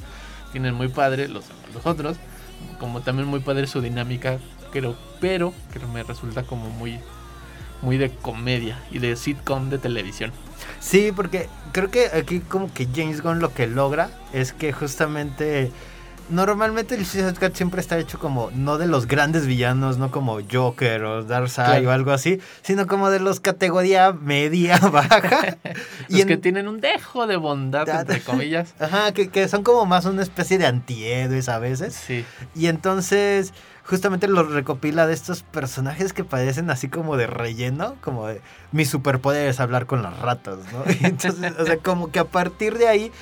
[0.51, 2.17] tienen muy padre, los, los otros,
[2.81, 4.39] como también muy padre su dinámica,
[4.73, 6.99] creo, pero que me resulta como muy
[7.83, 10.33] muy de comedia y de sitcom de televisión.
[10.81, 15.71] Sí, porque creo que aquí como que James Gunn lo que logra es que justamente
[16.29, 20.39] normalmente el Suicide Squad siempre está hecho como no de los grandes villanos, no como
[20.51, 21.89] Joker o Darkseid Claro.
[21.89, 25.57] o algo así, sino como de los categoría media baja.
[26.09, 28.75] Los en- que tienen un dejo de bondad, entre comillas.
[28.81, 31.95] Ajá, que, que son como más una especie de antihéroes a veces.
[31.95, 32.25] Sí.
[32.55, 33.53] Y entonces
[33.85, 38.41] justamente los recopila de estos personajes que parecen así como de relleno, como de
[38.73, 40.83] mi superpoder es hablar con las ratas, ¿no?
[41.01, 43.13] Y entonces, o sea, como que a partir de ahí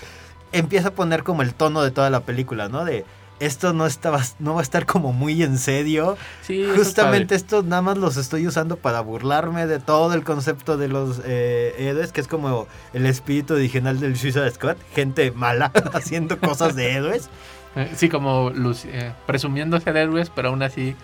[0.55, 2.85] empieza a poner como el tono de toda la película, ¿no?
[2.85, 3.05] De
[3.40, 6.17] esto no estaba, no va a estar como muy en serio.
[6.43, 7.37] Sí, es Justamente padre.
[7.37, 11.75] esto nada más los estoy usando para burlarme de todo el concepto de los eh,
[11.79, 16.93] héroes, que es como el espíritu original del Suicide Squad, gente mala haciendo cosas de
[16.97, 17.29] héroes.
[17.77, 20.95] Eh, Sí, como eh, presumiendo ser héroes, pero aún así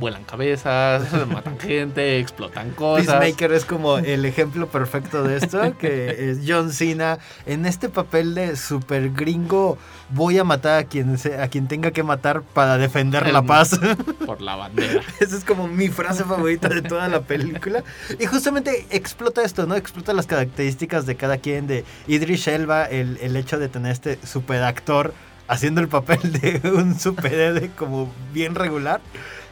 [0.00, 3.06] vuelan cabezas, matan gente, explotan cosas.
[3.06, 8.34] Peacemaker es como el ejemplo perfecto de esto, que es John Cena en este papel
[8.34, 9.78] de super gringo,
[10.10, 13.78] voy a matar a quien, se- a quien tenga que matar para defender la paz.
[14.26, 15.00] Por la bandera.
[15.20, 17.82] Esa es como mi frase favorita de toda la película.
[18.18, 19.74] Y justamente explota esto, ¿no?
[19.76, 24.18] Explota las características de cada quien, de Idris Elba, el, el hecho de tener este
[24.26, 25.14] super actor
[25.48, 29.00] haciendo el papel de un superhéroe como bien regular.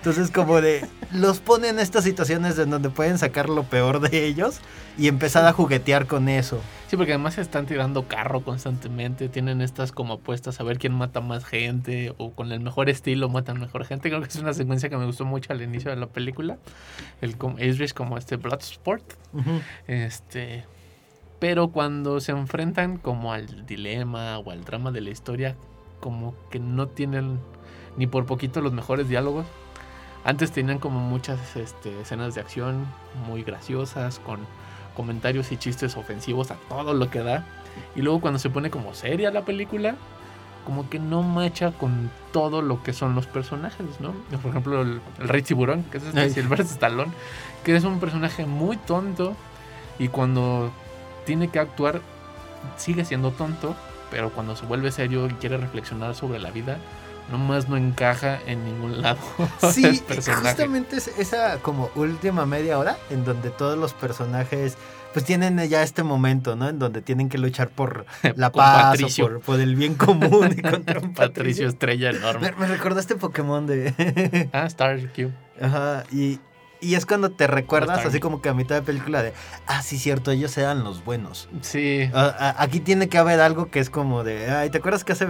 [0.05, 4.27] Entonces como de los pone en estas situaciones en donde pueden sacar lo peor de
[4.27, 4.61] ellos
[4.99, 6.61] y empezar a juguetear con eso.
[6.89, 9.31] Sí, porque además se están tirando carro constantemente.
[9.31, 12.13] Tienen estas como apuestas a ver quién mata más gente.
[12.19, 14.11] O con el mejor estilo matan mejor gente.
[14.11, 16.59] Creo que es una secuencia que me gustó mucho al inicio de la película.
[17.23, 19.15] El Idris como este Bloodsport.
[19.87, 20.67] Este.
[21.39, 25.57] Pero cuando se enfrentan como al dilema o al drama de la historia,
[26.01, 27.39] como que no tienen
[27.97, 29.47] ni por poquito los mejores diálogos.
[30.25, 32.87] Antes tenían como muchas este, escenas de acción
[33.27, 34.41] muy graciosas, con
[34.97, 37.45] comentarios y chistes ofensivos a todo lo que da.
[37.95, 39.97] Y luego cuando se pone como seria la película,
[40.65, 44.15] como que no macha con todo lo que son los personajes, ¿no?
[44.41, 46.31] Por ejemplo, el, el Rey Tiburón, que es este.
[46.31, 47.13] Sylvester Stallone,
[47.65, 49.35] que es un personaje muy tonto
[49.99, 50.73] y cuando
[51.27, 52.01] tiene que actuar
[52.77, 53.75] sigue siendo tonto,
[54.11, 56.79] pero cuando se vuelve serio y quiere reflexionar sobre la vida,
[57.31, 59.19] nomás no encaja en ningún lado.
[59.73, 60.03] Sí,
[60.43, 64.77] justamente es esa como última media hora en donde todos los personajes
[65.13, 66.69] pues tienen ya este momento, ¿no?
[66.69, 70.61] En donde tienen que luchar por la paz o por, por el bien común y
[70.61, 71.69] contra un Patricio Patricio.
[71.69, 72.51] Estrella enorme.
[72.51, 74.49] Me, me recordaste Pokémon de...
[74.53, 75.31] Ah, Star Q.
[75.61, 76.41] Ajá, y,
[76.81, 79.33] y es cuando te recuerdas así como que a mitad de película de,
[79.67, 81.49] ah, sí, cierto, ellos eran los buenos.
[81.63, 82.11] Sí.
[82.13, 85.27] Aquí tiene que haber algo que es como de, ay, ¿te acuerdas que hace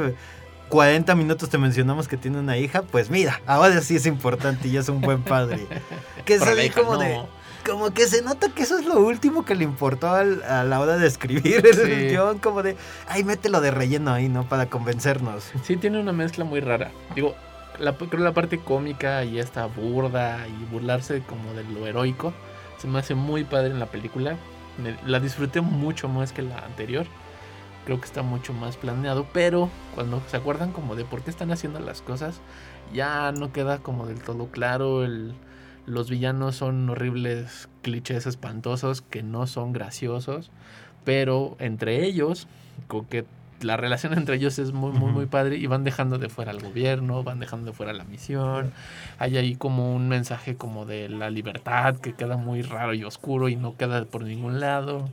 [0.68, 2.82] 40 minutos te mencionamos que tiene una hija?
[2.82, 5.66] Pues mira, ahora sí es importante y es un buen padre.
[6.24, 7.00] Que así hija como no.
[7.00, 7.20] de,
[7.66, 10.80] como que se nota que eso es lo último que le importó al- a la
[10.80, 12.08] hora de escribir el Sí.
[12.08, 12.76] guion, como de,
[13.08, 14.48] ay, mételo de relleno ahí, ¿no?
[14.48, 15.44] Para convencernos.
[15.64, 16.90] Sí, tiene una mezcla muy rara.
[17.14, 17.34] Digo,
[17.78, 22.32] la, creo la parte cómica y esta burda y burlarse como de lo heroico
[22.78, 24.36] se me hace muy padre en la película.
[24.82, 27.06] Me- la disfruté mucho más que la anterior.
[27.84, 31.50] Creo que está mucho más planeado, pero cuando se acuerdan como de por qué están
[31.50, 32.40] haciendo las cosas,
[32.92, 35.04] ya no queda como del todo claro.
[35.04, 35.34] El,
[35.86, 40.50] los villanos son horribles clichés espantosos que no son graciosos,
[41.04, 42.48] pero entre ellos,
[42.88, 43.26] con que
[43.60, 46.60] la relación entre ellos es muy, muy, muy padre y van dejando de fuera al
[46.60, 48.72] gobierno, van dejando de fuera la misión.
[49.18, 53.48] Hay ahí como un mensaje como de la libertad que queda muy raro y oscuro
[53.48, 55.08] y no queda por ningún lado.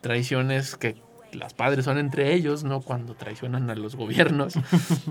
[0.00, 0.96] Traiciones que
[1.34, 2.80] las padres son entre ellos, ¿no?
[2.80, 4.54] Cuando traicionan a los gobiernos.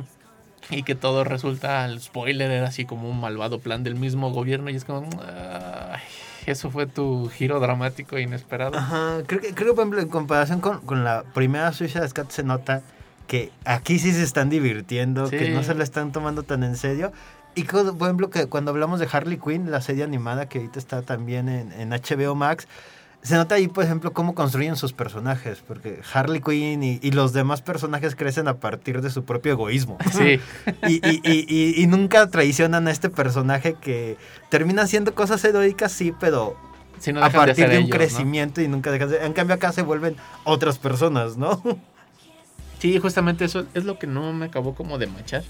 [0.70, 4.70] y que todo resulta, el spoiler era así como un malvado plan del mismo gobierno
[4.70, 5.10] y es como...
[5.22, 6.02] ay,
[6.46, 8.78] eso fue tu giro dramático e inesperado.
[8.78, 12.30] Ajá, creo que, creo que por ejemplo, en comparación con, con la primera Suicide Squad
[12.30, 12.82] se nota
[13.28, 17.12] que aquí sí se están divirtiendo, que no se lo están tomando tan en serio.
[17.56, 21.04] Y por ejemplo, que cuando hablamos de Harley Quinn, la serie animada que ahorita está
[21.04, 22.68] también en, en HBO Max,
[23.24, 27.34] se nota ahí, por ejemplo, cómo construyen sus personajes, porque Harley Quinn y, y los
[27.34, 29.98] demás personajes crecen a partir de su propio egoísmo.
[30.12, 30.40] Sí,
[30.88, 34.18] Y, y- y- y- y nunca traicionan a este personaje que
[34.50, 36.56] termina haciendo cosas heroicas, sí, pero
[37.00, 37.96] sí, no a dejan de partir de, un ellos, ¿no?
[37.98, 39.26] crecimiento y nunca dejas de...
[39.26, 41.62] En cambio acá se vuelven otras personas, ¿no?
[42.80, 45.44] Sí, justamente eso es lo que no me acabó como de machar.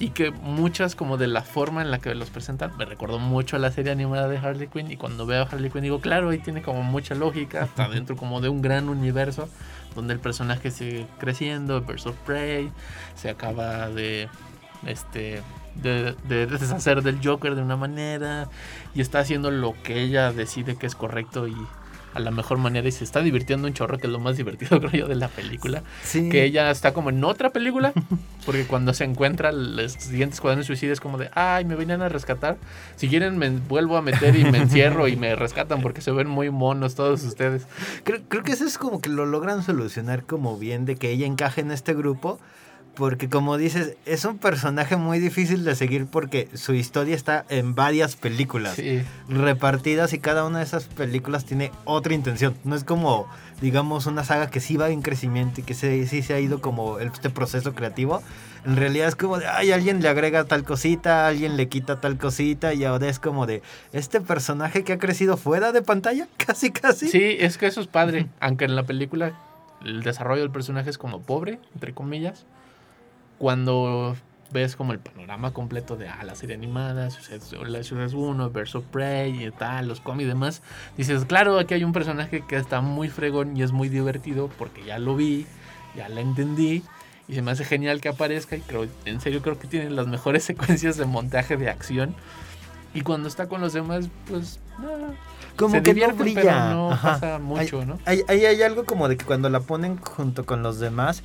[0.00, 3.54] Y que muchas como de la forma en la que los presentan me recordó mucho
[3.54, 4.90] a la serie animada de Harley Quinn.
[4.90, 7.64] Y cuando veo a Harley Quinn digo, claro, ahí tiene como mucha lógica.
[7.64, 9.48] Está dentro como de un gran universo
[9.94, 12.70] donde el personaje sigue creciendo, Birds of Prey,
[13.14, 14.28] se acaba de
[14.86, 15.42] este
[15.74, 18.48] de, de deshacer del Joker de una manera
[18.94, 21.54] y está haciendo lo que ella decide que es correcto y
[22.14, 24.80] a la mejor manera y se está divirtiendo un chorro, que es lo más divertido
[24.80, 25.82] creo yo de la película.
[26.02, 26.28] Sí.
[26.28, 27.92] Que ella está como en otra película,
[28.46, 32.08] porque cuando se encuentra los siguientes cuadernos suicidas es como de, ay, me venían a
[32.08, 32.56] rescatar.
[32.96, 36.28] Si quieren me vuelvo a meter y me encierro y me rescatan porque se ven
[36.28, 37.66] muy monos todos ustedes.
[38.04, 41.26] Creo, creo que eso es como que lo logran solucionar como bien de que ella
[41.26, 42.38] encaje en este grupo.
[43.00, 47.74] Porque como dices, es un personaje muy difícil de seguir porque su historia está en
[47.74, 49.00] varias películas Sí.
[49.26, 52.54] repartidas y cada una de esas películas tiene otra intención.
[52.62, 53.26] No es como,
[53.62, 56.60] digamos, una saga que sí va en crecimiento y que se- sí se ha ido
[56.60, 58.22] como este proceso creativo.
[58.66, 62.18] En realidad es como de, ay, alguien le agrega tal cosita, alguien le quita tal
[62.18, 63.62] cosita y ahora es como de,
[63.94, 67.08] este personaje que ha crecido fuera de pantalla, casi, casi.
[67.08, 68.26] Sí, es que eso es padre.
[68.40, 69.32] Aunque en la película
[69.82, 72.44] el desarrollo del personaje es como pobre, entre comillas.
[73.40, 74.16] Cuando
[74.52, 77.08] ves como el panorama completo de ah, la serie animada,
[77.66, 80.60] la Ciudad 1, Birds of Prey y tal, los cómics y demás,
[80.98, 84.84] dices, claro, aquí hay un personaje que está muy fregón y es muy divertido porque
[84.84, 85.46] ya lo vi,
[85.96, 86.82] ya la entendí.
[87.28, 90.06] Y se me hace genial que aparezca y creo, en serio creo que tiene las
[90.06, 92.14] mejores secuencias de montaje de acción.
[92.92, 94.60] Y cuando está con los demás, pues...
[94.80, 95.14] ah,
[95.56, 96.42] como se que divierten, no brilla.
[96.42, 97.12] pero no Ajá.
[97.12, 97.98] pasa mucho, hay, ¿no?
[98.04, 101.22] Hay, hay, hay algo como de que cuando la ponen junto con los demás,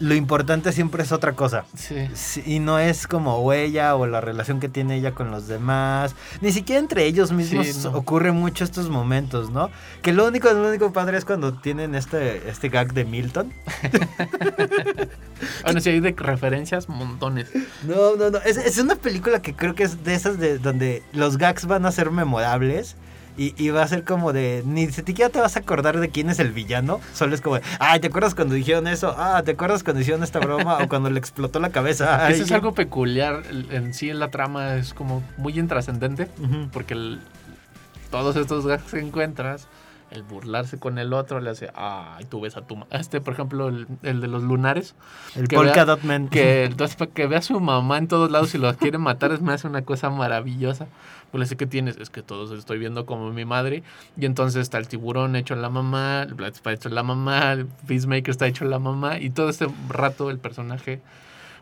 [0.00, 1.64] lo importante siempre es otra cosa.
[1.76, 2.08] Sí.
[2.14, 6.14] Sí, y no es como ella o la relación que tiene ella con los demás.
[6.40, 7.90] Ni siquiera entre ellos mismos Sí, no.
[7.96, 9.70] ocurren mucho estos momentos, ¿no?
[10.02, 13.52] Que lo único, lo único padre es cuando tienen este, este gag de Milton.
[15.62, 17.50] Bueno, sí hay de referencias montones.
[17.84, 18.38] No, no, no.
[18.38, 21.86] Es, es una película que creo que es de esas de donde los gags van
[21.86, 22.96] a ser memorables.
[23.38, 24.62] Y, y va a ser como de.
[24.66, 27.00] Ni siquiera te vas a acordar de quién es el villano.
[27.14, 27.62] Solo es como de.
[27.78, 29.14] Ay, ¿te acuerdas cuando dijeron eso?
[29.16, 30.78] Ah, ¿te acuerdas cuando hicieron esta broma?
[30.82, 32.28] o cuando le explotó la cabeza.
[32.30, 33.44] Eso es algo peculiar.
[33.70, 36.28] En sí, en la trama es como muy intrascendente.
[36.72, 37.20] Porque el-
[38.10, 39.68] todos estos gags que encuentras,
[40.10, 41.70] el burlarse con el otro, le hace.
[41.76, 42.74] Ay, tú ves a tu.
[42.76, 42.86] ma-".
[42.90, 44.94] Este, por ejemplo, el, el de los lunares.
[45.36, 46.28] El que Polka Dot Man.
[46.28, 49.40] Que, entonces, que vea a su mamá en todos lados y lo quiere matar, es
[49.42, 50.86] me hace una cosa maravillosa.
[51.30, 53.82] Pues le que tienes, es que todos estoy viendo como mi madre.
[54.16, 57.52] Y entonces está el tiburón hecho en la mamá, el Black Spider hecho la mamá,
[57.52, 59.18] el Peacemaker está hecho en la mamá.
[59.18, 61.00] Y todo este rato el personaje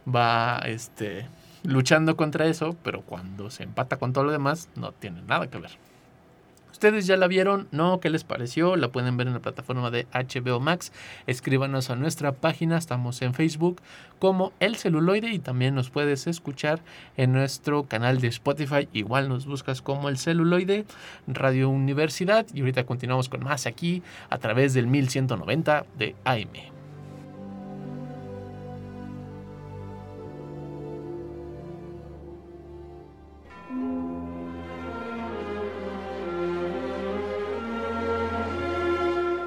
[0.06, 1.26] va este,
[1.64, 5.58] luchando contra eso, pero cuando se empata con todo lo demás, no tiene nada que
[5.58, 5.72] ver.
[6.72, 7.68] ¿Ustedes ya la vieron?
[7.70, 8.00] ¿No?
[8.00, 8.76] ¿Qué les pareció?
[8.76, 10.92] La pueden ver en la plataforma de HBO Max.
[11.26, 13.80] Escríbanos a nuestra página, estamos en Facebook
[14.18, 16.80] como El Celuloide y también nos puedes escuchar
[17.16, 18.88] en nuestro canal de Spotify.
[18.92, 20.84] Igual nos buscas como El Celuloide,
[21.26, 26.75] Radio Universidad y ahorita continuamos con más aquí a través del 1190 de AM.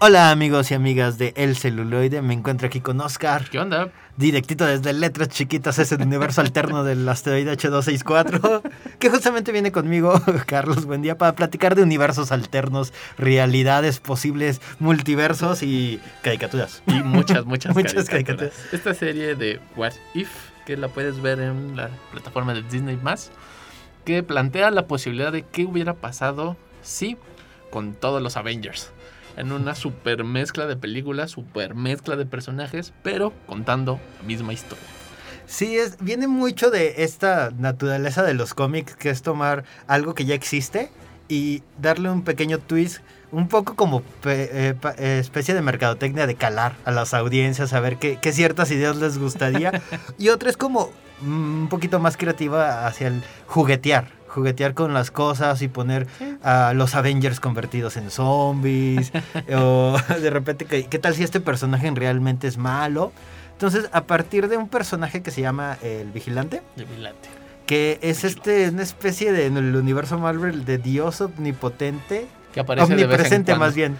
[0.00, 3.90] Hola amigos y amigas de El Celuloide, me encuentro aquí con Oscar, ¿Qué onda?
[4.16, 8.62] directito desde Letras Chiquitas, es el universo alterno del asteroide H264,
[9.00, 10.14] que justamente viene conmigo,
[10.46, 16.80] Carlos, buen día, para platicar de universos alternos, realidades posibles, multiversos y caricaturas.
[16.86, 18.52] Y muchas, muchas, Muchas caricaturas.
[18.70, 20.30] Esta serie de What If,
[20.64, 23.00] que la puedes ver en la plataforma de Disney
[24.04, 27.16] que plantea la posibilidad de qué hubiera pasado si
[27.70, 28.92] con todos los Avengers.
[29.38, 34.84] En una super mezcla de películas, super mezcla de personajes, pero contando la misma historia.
[35.46, 40.24] Sí, es, viene mucho de esta naturaleza de los cómics, que es tomar algo que
[40.24, 40.90] ya existe
[41.28, 42.98] y darle un pequeño twist,
[43.30, 47.72] un poco como pe- eh, pa- eh, especie de mercadotecnia de calar a las audiencias,
[47.72, 49.80] a ver qué, qué ciertas ideas les gustaría.
[50.18, 50.90] y otra es como
[51.22, 54.17] mm, un poquito más creativa hacia el juguetear.
[54.28, 56.06] Juguetear con las cosas y poner
[56.42, 59.12] a los Avengers convertidos en zombies.
[59.56, 63.12] o de repente, ¿qué, ¿qué tal si este personaje realmente es malo?
[63.58, 66.62] Entonces, a partir de un personaje que se llama el Vigilante,
[67.66, 72.94] que es este una especie de en el universo Marvel de Dios omnipotente, Que aparece
[72.94, 73.96] de vez en omnipresente más bien,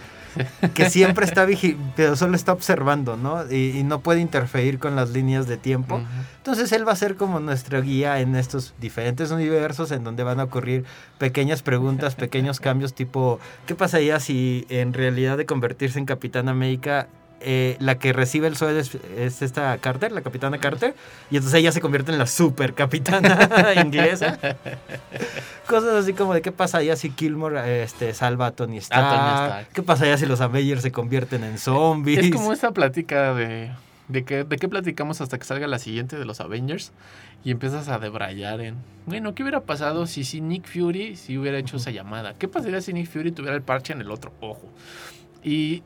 [0.74, 3.50] que siempre está vigi pero solo está observando, ¿no?
[3.50, 6.00] Y, y no puede interferir con las líneas de tiempo.
[6.38, 10.40] Entonces él va a ser como nuestra guía en estos diferentes universos en donde van
[10.40, 10.84] a ocurrir
[11.18, 17.08] pequeñas preguntas, pequeños cambios tipo, ¿qué pasaría si en realidad de convertirse en Capitán América
[17.40, 20.94] eh, la que recibe el sueldo es, es esta Carter, la capitana Carter,
[21.30, 23.48] y entonces ella se convierte en la super capitana
[23.84, 24.38] inglesa.
[25.66, 29.44] Cosas así como de qué pasaría si Kilmore este, salva a Tony Stark, A Tony
[29.46, 29.68] Stark.
[29.72, 32.18] qué pasaría si los Avengers se convierten en zombies.
[32.18, 33.70] Es como esta plática de,
[34.08, 36.92] de, que, de qué platicamos hasta que salga la siguiente de los Avengers
[37.44, 38.76] y empiezas a debrayar en,
[39.06, 42.34] bueno, ¿qué hubiera pasado si, si Nick Fury si hubiera hecho esa llamada?
[42.34, 44.68] ¿Qué pasaría si Nick Fury tuviera el parche en el otro ojo?
[45.44, 45.82] Y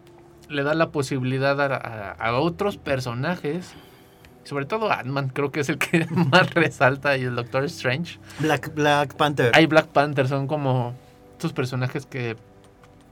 [0.52, 3.72] le da la posibilidad a, a- a otros personajes,
[4.44, 8.18] sobre todo Ant-Man, creo que es el que más resalta y el Doctor Strange.
[8.40, 9.50] Black, Black Panther.
[9.54, 10.94] Hay Black Panther, son como
[11.32, 12.36] estos personajes que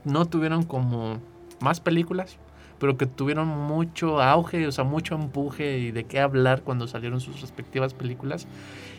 [0.05, 1.19] no tuvieron como
[1.61, 2.37] más películas,
[2.79, 7.21] pero que tuvieron mucho auge, o sea, mucho empuje y de qué hablar cuando salieron
[7.21, 8.47] sus respectivas películas.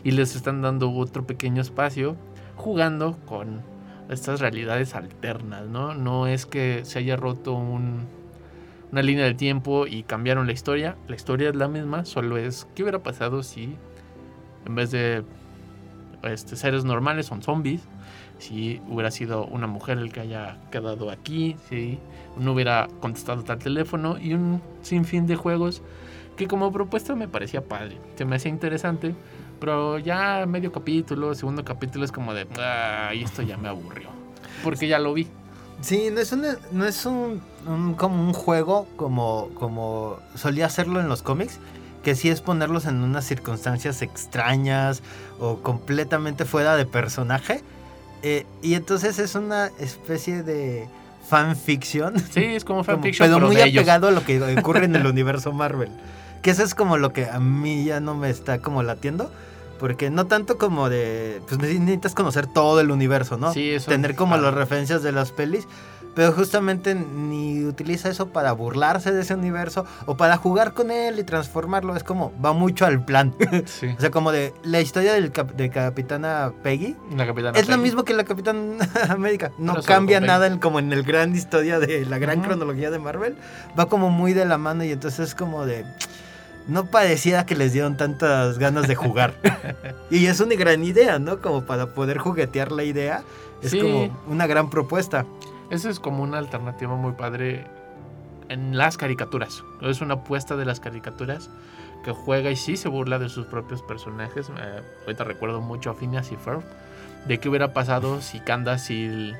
[0.04, 2.16] Y les están dando otro pequeño espacio
[2.56, 3.60] jugando con
[4.08, 5.94] estas realidades alternas, ¿no?
[5.94, 8.06] No es que se haya roto un-
[8.92, 10.96] una línea del tiempo y cambiaron la historia.
[11.08, 13.74] La historia es la misma, solo es qué hubiera pasado si
[14.66, 15.24] en vez de
[16.22, 17.82] este, seres normales son zombies.
[18.38, 21.98] Si hubiera sido una mujer el que haya quedado aquí, si
[22.36, 25.82] no hubiera contestado tal teléfono y un sinfín de juegos
[26.36, 29.14] que como propuesta me parecía padre, se me hacía interesante,
[29.60, 34.08] pero ya medio capítulo, segundo capítulo es como de, ay, esto ya me aburrió,
[34.64, 35.28] porque ya lo vi.
[35.82, 41.00] Sí, no es, una- no es un, un- como un juego como, como solía hacerlo
[41.00, 41.58] en los cómics,
[42.02, 45.02] que sí es ponerlos en unas circunstancias extrañas
[45.40, 47.62] o completamente fuera de personaje.
[48.22, 50.88] Eh, y entonces es una especie de
[51.28, 52.18] fanfiction.
[52.18, 53.82] Sí, es como como- fanfiction, pero pero, muy de ellos.
[53.82, 55.90] apegado a lo que ocurre en el universo Marvel.
[56.42, 59.32] Que eso es como lo que a mí ya no me está como latiendo.
[59.82, 61.42] Porque no tanto como de.
[61.48, 63.52] Pues necesitas conocer todo el universo, ¿no?
[63.52, 65.66] Sí, eso Tener como las referencias de las pelis.
[66.14, 71.18] Pero justamente ni utiliza eso para burlarse de ese universo o para jugar con él
[71.18, 71.96] y transformarlo.
[71.96, 73.34] Es como, va mucho al plan.
[73.66, 76.94] Sí, o sea, como de la historia del cap- de Capitana Peggy.
[77.16, 77.82] la capitana Es lo Peggy.
[77.82, 78.60] mismo que la Capitana
[79.08, 79.50] América.
[79.58, 82.48] No Pero cambia nada en, como en el gran historia de la gran Ujú.
[82.48, 83.36] cronología de Marvel.
[83.76, 85.84] Va como muy de la mano y entonces es como de...
[86.68, 89.34] No pareciera que les dieron tantas ganas de jugar.
[90.10, 91.40] y es una gran idea, ¿no?
[91.40, 93.22] Como para poder juguetear la idea.
[93.62, 93.80] Es Sí.
[93.80, 95.24] como una gran propuesta.
[95.70, 97.66] Eso es como una alternativa muy padre
[98.48, 99.62] en las caricaturas.
[99.80, 101.48] Es una apuesta de las caricaturas
[102.04, 104.48] que juega y sí se burla de sus propios personajes.
[104.50, 106.62] Eh, ahorita recuerdo mucho a Phineas y Ferb.
[107.26, 109.32] De qué hubiera pasado si Candace sí,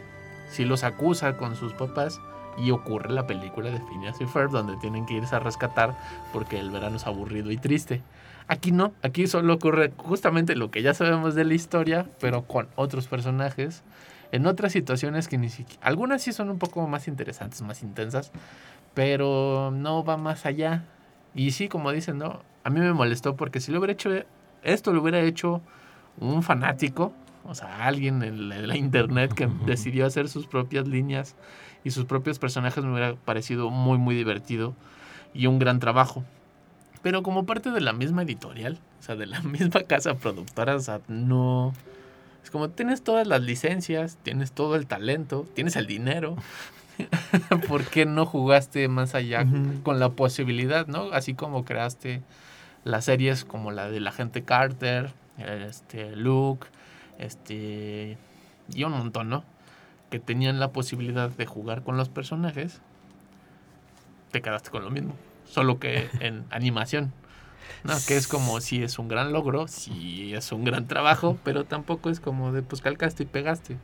[0.48, 2.20] sí los acusa con sus papás.
[2.58, 5.96] Y ocurre la película de Phineas y Ferb donde tienen que irse a rescatar
[6.32, 8.02] porque el verano es aburrido y triste.
[8.48, 12.68] Aquí no, aquí solo ocurre justamente lo que ya sabemos de la historia, pero con
[12.76, 13.82] otros personajes
[14.32, 15.80] en otras situaciones que ni siquiera...
[15.82, 18.32] Algunas sí son un poco más interesantes, más intensas,
[18.94, 20.84] pero no va más allá.
[21.34, 22.40] Y sí, como dicen, ¿no?
[22.64, 24.10] A mí me molestó porque si lo hubiera hecho...
[24.62, 25.60] Esto lo hubiera hecho
[26.18, 27.12] un fanático,
[27.44, 31.34] o sea, alguien en la, en la internet que decidió hacer sus propias líneas
[31.84, 34.74] y sus propios personajes me hubiera parecido muy, muy divertido
[35.34, 36.24] y un gran trabajo.
[37.02, 40.80] Pero como parte de la misma editorial, o sea, de la misma casa productora, o
[40.80, 41.72] sea, no...
[42.42, 46.36] Es como tienes todas las licencias, tienes todo el talento, tienes el dinero.
[47.68, 49.46] ¿Por qué no jugaste más allá
[49.84, 51.12] con la posibilidad, no?
[51.12, 52.20] Así como creaste
[52.84, 56.66] las series como la del agente Carter, este Luke,
[57.18, 58.18] este
[58.74, 59.44] y un montón, ¿no?
[60.12, 62.80] Que tenían la posibilidad de jugar con los personajes.
[64.30, 67.12] Te quedaste con lo mismo, solo que en animación.
[67.84, 71.64] No, que es como si es un gran logro, si es un gran trabajo, pero
[71.64, 73.76] tampoco es como de pues calcaste y pegaste.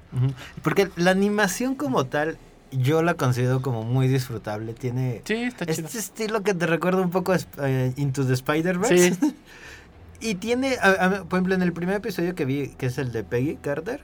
[0.62, 2.38] Porque la animación como tal,
[2.72, 4.74] yo la considero como muy disfrutable.
[4.74, 5.86] Tiene Sí, está chido.
[5.86, 9.14] este estilo que te recuerda un poco a eh, Into the Spider-Verse.
[9.14, 9.34] Sí.
[10.20, 13.12] Y tiene, a- a- por ejemplo, en el primer episodio que vi, que es el
[13.12, 14.00] de Peggy Carter,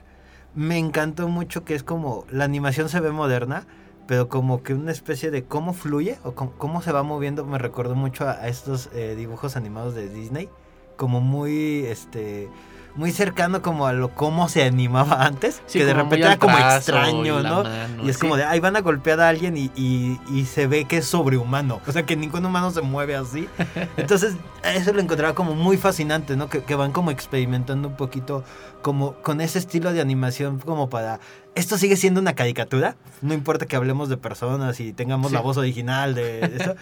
[0.55, 3.67] me encantó mucho que es como la animación se ve moderna,
[4.07, 7.59] pero como que una especie de cómo fluye o cómo, cómo se va moviendo, me
[7.59, 10.49] recordó mucho a, estos eh, dibujos animados de Disney,
[10.97, 12.49] como muy, este,
[12.97, 16.57] muy cercano como a lo cómo se animaba antes, Sí, que de repente era como
[16.57, 17.63] extraño, y ¿no?
[17.65, 18.21] mano, Y es sí.
[18.21, 21.07] como de, ahí van a golpear a alguien y, y- y se ve que es
[21.07, 21.81] sobrehumano.
[21.87, 23.49] O sea, que ningún humano se mueve así.
[23.97, 26.49] Entonces, eso lo encontraba como muy fascinante, ¿no?
[26.49, 28.45] Que, que van como experimentando un poquito
[28.83, 31.19] como con ese estilo de animación como para...
[31.57, 32.97] Esto sigue siendo una caricatura.
[33.23, 35.35] No importa que hablemos de personas y tengamos Sí.
[35.35, 36.75] la voz original de eso.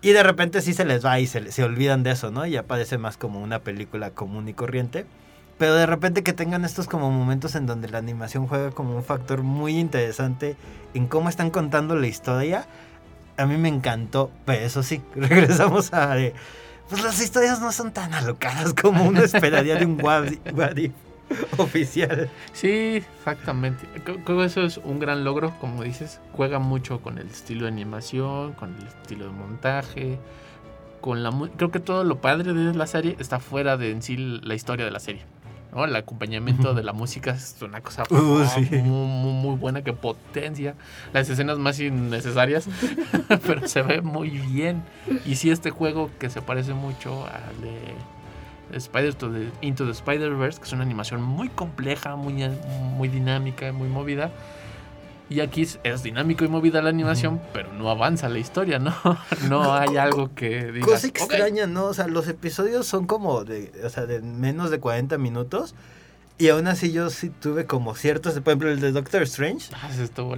[0.00, 2.44] Y de repente sí se les va y se, se olvidan de eso, ¿no?
[2.46, 5.04] Y aparece más como una película común y corriente.
[5.58, 9.04] Pero de repente que tengan estos como momentos en donde la animación juega como un
[9.04, 10.56] factor muy interesante
[10.94, 12.66] en cómo están contando la historia.
[13.36, 16.14] a mí me encantó, pero eso sí, regresamos a...
[16.14, 16.34] de,
[16.88, 19.98] pues las historias no son tan alocadas como uno esperaría de un
[20.76, 20.92] If
[21.58, 22.28] oficial.
[22.52, 23.86] Sí, exactamente.
[24.04, 26.20] Creo que eso es un gran logro, como dices.
[26.32, 30.18] Juega mucho con el estilo de animación, con el estilo de montaje,
[31.00, 34.16] con la creo que todo lo padre de la serie está fuera de en sí
[34.16, 35.24] la historia de la serie.
[35.72, 35.84] ¿No?
[35.84, 38.60] El acompañamiento de la música es una cosa Uh, sí.
[38.76, 40.74] muy, muy, muy buena que potencia
[41.12, 42.68] las escenas más innecesarias,
[43.46, 44.82] pero se ve muy bien.
[45.26, 49.90] Y sí, este juego que se parece mucho al de Spider to the- Into the
[49.92, 52.34] Spider-Verse, que es una animación muy compleja, muy,
[52.96, 54.30] muy dinámica, muy movida.
[55.28, 58.94] Y aquí es, dinámico y movida la animación, pero no avanza la historia, ¿no?
[59.48, 61.86] No hay algo que digas, Cosa extraña, ¿no?
[61.86, 65.74] O sea, los episodios son como de, o sea, de menos de 40 minutos.
[66.42, 69.70] Y aún así yo sí tuve como ciertos, por ejemplo, el de Doctor Strange.
[69.74, 69.88] Ah,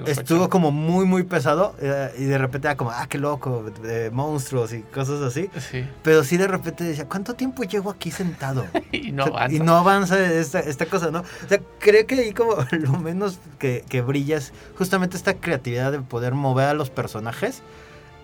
[0.07, 1.75] estuvo como muy, muy pesado.
[1.81, 5.49] eh, y de repente era como, ah, qué loco, de monstruos y cosas así.
[5.59, 8.67] Sí, Pero sí de repente decía, ¿cuánto tiempo llevo aquí sentado?
[8.93, 9.57] y no O sea, avanza.
[9.57, 11.21] Y no avanza esta, esta cosa, ¿no?
[11.21, 15.91] O sea, creo que ahí como lo menos que, que brilla es justamente esta creatividad
[15.91, 17.63] de poder mover a los personajes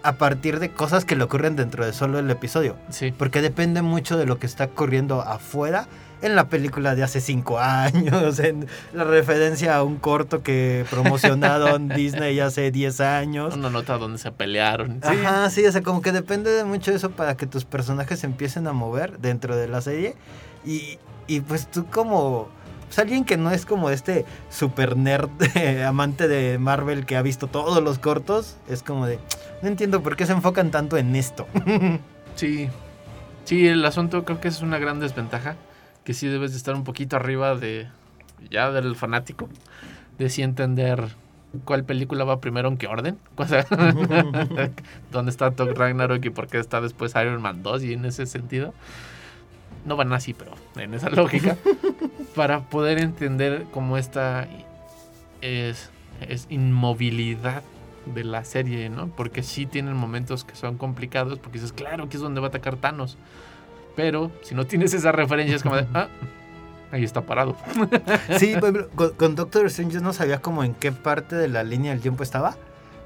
[0.03, 2.77] a partir de cosas que le ocurren dentro de solo el episodio.
[2.91, 5.89] Sí, Porque depende mucho de lo que está ocurriendo afuera
[6.23, 11.89] en la película de hace cinco años, en la referencia a un corto que promocionaron
[11.95, 13.55] Disney hace 10 años.
[13.55, 15.01] una nota donde se pelearon.
[15.03, 18.21] Sí, Ajá, sí, o sea, como que depende de mucho eso para que tus personajes
[18.21, 20.15] se empiecen a mover dentro de la serie.
[20.65, 22.49] Y, y pues tú como...
[22.87, 27.23] Pues alguien que no es como este super nerd eh, amante de Marvel que ha
[27.23, 29.21] visto todos los cortos, es como de...
[29.63, 31.47] No entiendo por qué se enfocan tanto en esto.
[32.35, 32.69] sí.
[33.45, 35.57] Sí, el asunto creo que es una gran desventaja.
[36.11, 37.87] Que sí debes de estar un poquito arriba de
[38.51, 39.49] ya del fanático.
[40.19, 41.15] De sí entender
[41.65, 43.17] cuál película va primero en qué orden.
[43.37, 43.65] O sea,
[45.13, 48.27] dónde está Thor Ragnarok y por qué está después Iron Man 2 y en ese
[48.27, 48.75] sentido.
[49.87, 51.57] No van así, pero en esa lógica.
[52.35, 54.49] para poder entender cómo esta
[55.43, 55.91] es,
[56.29, 57.63] es inmovilidad
[58.13, 59.11] de la serie, ¿no?
[59.11, 62.49] Porque sí tienen momentos que son complicados, porque dices, claro, aquí es donde va a
[62.49, 63.17] atacar Thanos.
[64.01, 66.09] Pero si no tienes esa referencia, es como de, ah,
[66.91, 67.55] ahí está parado.
[68.39, 71.93] Sí, con, con Doctor Strange yo no sabía como en qué parte de la línea
[71.93, 72.57] del tiempo estaba.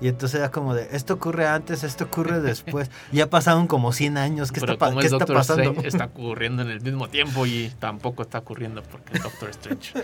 [0.00, 2.90] Y entonces era como de, esto ocurre antes, esto ocurre después.
[3.12, 4.52] Ya pasaron como 100 años.
[4.52, 5.62] ¿Qué, Pero está, como ¿qué es está Doctor pasando?
[5.62, 9.94] Strange, está ocurriendo en el mismo tiempo y tampoco está ocurriendo porque es Doctor Strange.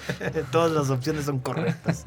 [0.50, 2.04] Todas las opciones son correctas.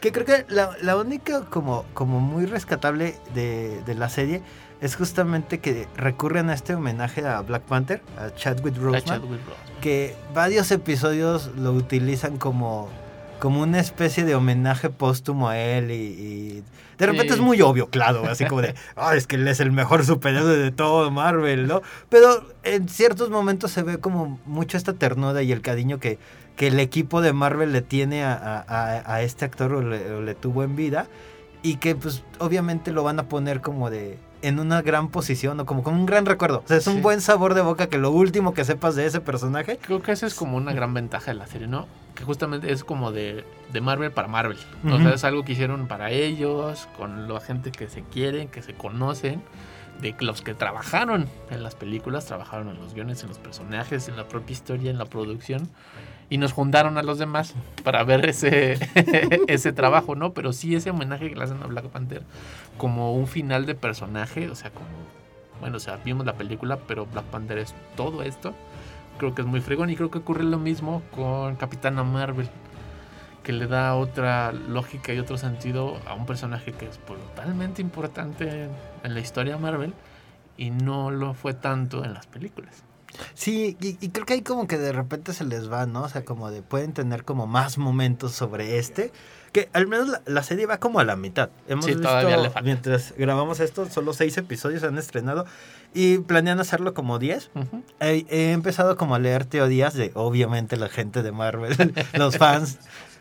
[0.00, 4.42] que creo que la, la única como, como muy rescatable de, de la serie
[4.80, 9.02] es justamente que recurren a este homenaje a Black Panther, a Chadwick Boseman.
[9.04, 9.80] Chadwick Boseman.
[9.80, 12.88] que varios episodios lo utilizan como,
[13.40, 16.64] como una especie de homenaje póstumo a él y, y
[16.98, 17.34] de repente Sí.
[17.34, 20.56] es muy obvio, claro, así como de, "Ah, es que él es el mejor superhéroe
[20.56, 21.82] de todo Marvel, ¿no?
[22.08, 26.18] Pero en ciertos momentos se ve como mucho esta ternura y el cariño que,
[26.56, 28.64] que el equipo de Marvel le tiene a-
[29.06, 31.06] a este actor o le, o le tuvo en vida
[31.62, 35.66] y que pues obviamente lo van a poner como de en una gran posición o
[35.66, 36.62] como con un gran recuerdo.
[36.64, 37.00] O sea, es un Sí.
[37.00, 40.26] buen sabor de boca que lo último que sepas de ese personaje Creo que esa
[40.26, 41.86] es como una gran ventaja de la serie, ¿no?
[42.14, 44.56] Que justamente es como de, de Marvel para Marvel.
[44.84, 44.98] O Ujú.
[45.02, 48.72] sea, es algo que hicieron para ellos, con la gente que se quieren, que se
[48.74, 49.42] conocen,
[50.00, 54.16] de los que trabajaron en las películas, trabajaron en los guiones, en los personajes, en
[54.16, 55.68] la propia historia, en la producción.
[56.28, 57.54] Y nos juntaron a los demás
[57.84, 58.72] para ver ese,
[59.46, 60.32] ese trabajo, ¿no?
[60.32, 62.22] Pero sí ese homenaje que le hacen a Black Panther
[62.78, 64.86] como un final de personaje, o sea, como,
[65.60, 68.54] bueno, o sea, vimos la película, pero Black Panther es todo esto
[69.16, 72.48] creo que es muy fregón y creo que ocurre lo mismo con Capitana Marvel
[73.42, 78.68] que le da otra lógica y otro sentido a un personaje que es totalmente importante
[79.04, 79.94] en, la historia Marvel
[80.56, 82.82] y no lo fue tanto en las películas.
[83.34, 86.02] Sí, y, y creo que ahí como que de repente se les va, ¿no?
[86.02, 89.12] O sea, como de pueden tener como más momentos sobre este.
[89.52, 91.48] Que al menos la, la serie va como a la mitad.
[91.66, 92.60] Hemos Sí, visto, todavía le falta.
[92.62, 95.46] mientras grabamos esto, solo seis episodios han estrenado
[95.94, 97.50] y planean hacerlo como 10.
[97.54, 97.82] Ujú.
[98.00, 102.78] He, he empezado como a leer teorías de, obviamente, la gente de Marvel, los fans.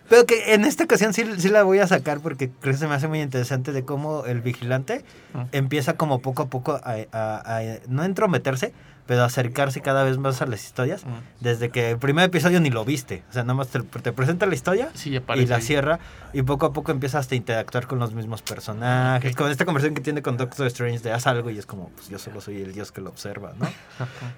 [0.10, 2.88] Pero que en esta ocasión sí, sí la voy a sacar porque creo que se
[2.88, 5.04] me hace muy interesante de cómo el vigilante
[5.52, 8.72] empieza como poco a poco a, a- a no entrometerse,
[9.06, 11.04] pero acercarse cada vez más a las historias.
[11.40, 13.24] Desde que el primer episodio ni lo viste.
[13.30, 15.62] O sea, nada más te, te presenta la historia Sí, y la ahí.
[15.62, 16.00] cierra.
[16.34, 19.32] Y poco a poco empiezas a interactuar con los mismos personajes.
[19.34, 19.38] Ok.
[19.38, 22.10] Con esta conversación que tiene con Doctor Strange de haz algo y es como, pues
[22.10, 23.68] yo solo soy el dios que lo observa, ¿no?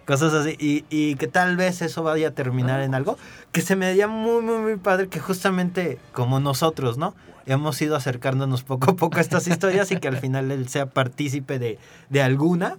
[0.06, 0.56] Cosas así.
[0.60, 3.18] Y, y que tal vez eso vaya a terminar en algo
[3.52, 5.08] que se me haría muy, muy, muy padre.
[5.08, 7.16] Que justamente como nosotros, ¿no?
[7.46, 10.88] Hemos ido acercándonos poco a poco a estas historias y que al final él sea
[10.88, 12.76] partícipe de, de alguna.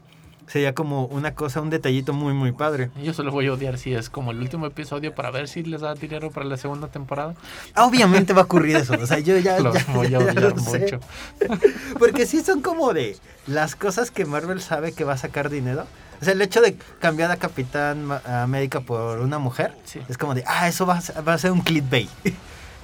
[0.49, 2.91] Sería como una cosa, un detallito muy, muy padre.
[3.03, 5.83] Yo solo voy a odiar si es como el último episodio para ver si les
[5.83, 7.35] da dinero para la segunda temporada.
[7.77, 8.95] Obviamente va a ocurrir eso.
[9.01, 11.01] O sea, yo ya, Los ya- voy a ya odiar lo mucho.
[11.99, 15.87] Porque sí son como de las cosas que Marvel sabe que va a sacar dinero.
[16.21, 20.01] O sea, el hecho de cambiar a Capitán América por una mujer Sí.
[20.09, 22.09] es como de, ah, eso va a ser, va a ser un clickbait.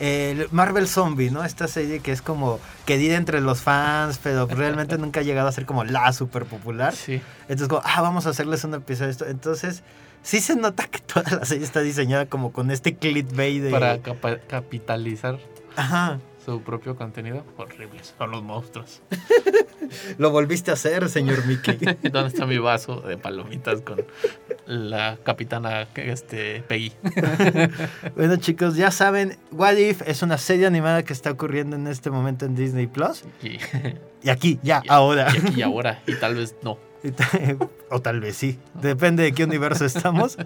[0.05, 1.45] El Marvel Zombie, ¿no?
[1.45, 5.53] Esta serie que es como querida entre los fans, pero realmente nunca ha llegado a
[5.53, 6.95] ser como la super popular.
[6.95, 7.23] Sí.
[7.43, 9.27] Entonces, como, ah, vamos a hacerles un episodio de esto.
[9.27, 9.83] Entonces,
[10.23, 13.71] sí se nota que toda la serie está diseñada como con este clickbait de.
[13.71, 13.99] Para
[14.47, 15.39] capitalizar
[15.77, 16.19] Ajá.
[16.45, 17.45] Su propio contenido.
[17.57, 18.15] Horribles.
[18.19, 19.03] Son los monstruos.
[20.19, 21.79] Lo volviste a hacer, señor Mickey.
[22.11, 24.05] ¿Dónde está mi vaso de palomitas con
[24.67, 26.93] la capitana este, Peggy?
[28.17, 32.11] Bueno chicos, ya saben, What If es una serie animada que está ocurriendo en este
[32.11, 33.25] momento en Disney Plus.
[33.43, 33.59] Y,
[34.23, 35.27] Y aquí, ya, y- ahora.
[35.35, 36.03] y aquí y ahora.
[36.07, 36.79] Y tal vez no.
[37.91, 40.37] o tal vez sí, depende de qué universo estamos.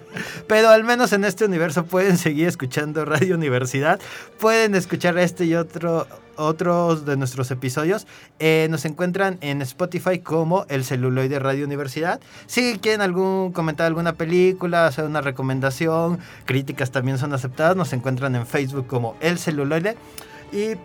[0.46, 4.00] Pero al menos en este universo pueden seguir escuchando Radio Universidad.
[4.38, 6.06] Pueden escuchar este y otro,
[6.36, 8.06] otros de nuestros episodios.
[8.38, 12.20] Eh, nos encuentran en Spotify como El Celuloide Radio Universidad.
[12.46, 17.76] Si quieren algún comentar alguna película, hacer una recomendación, críticas también son aceptadas.
[17.76, 19.96] Nos encuentran en Facebook como El Celuloide.
[20.52, 20.76] Y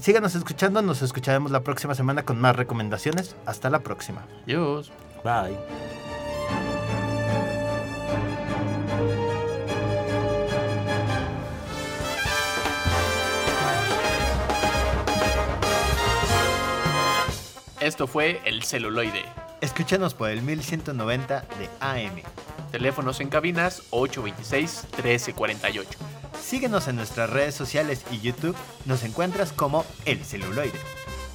[0.00, 3.36] síganos escuchando, nos escucharemos la próxima semana con más recomendaciones.
[3.46, 4.26] Hasta la próxima.
[4.46, 4.90] Dios.
[5.24, 5.56] Bye.
[17.80, 19.24] Esto fue El Celuloide.
[19.62, 22.22] Escúchanos por el 1190 de AM.
[22.70, 25.86] Teléfonos en cabinas 826-1348.
[26.38, 28.56] Síguenos en nuestras redes sociales y YouTube.
[28.84, 30.78] Nos encuentras como El Celuloide.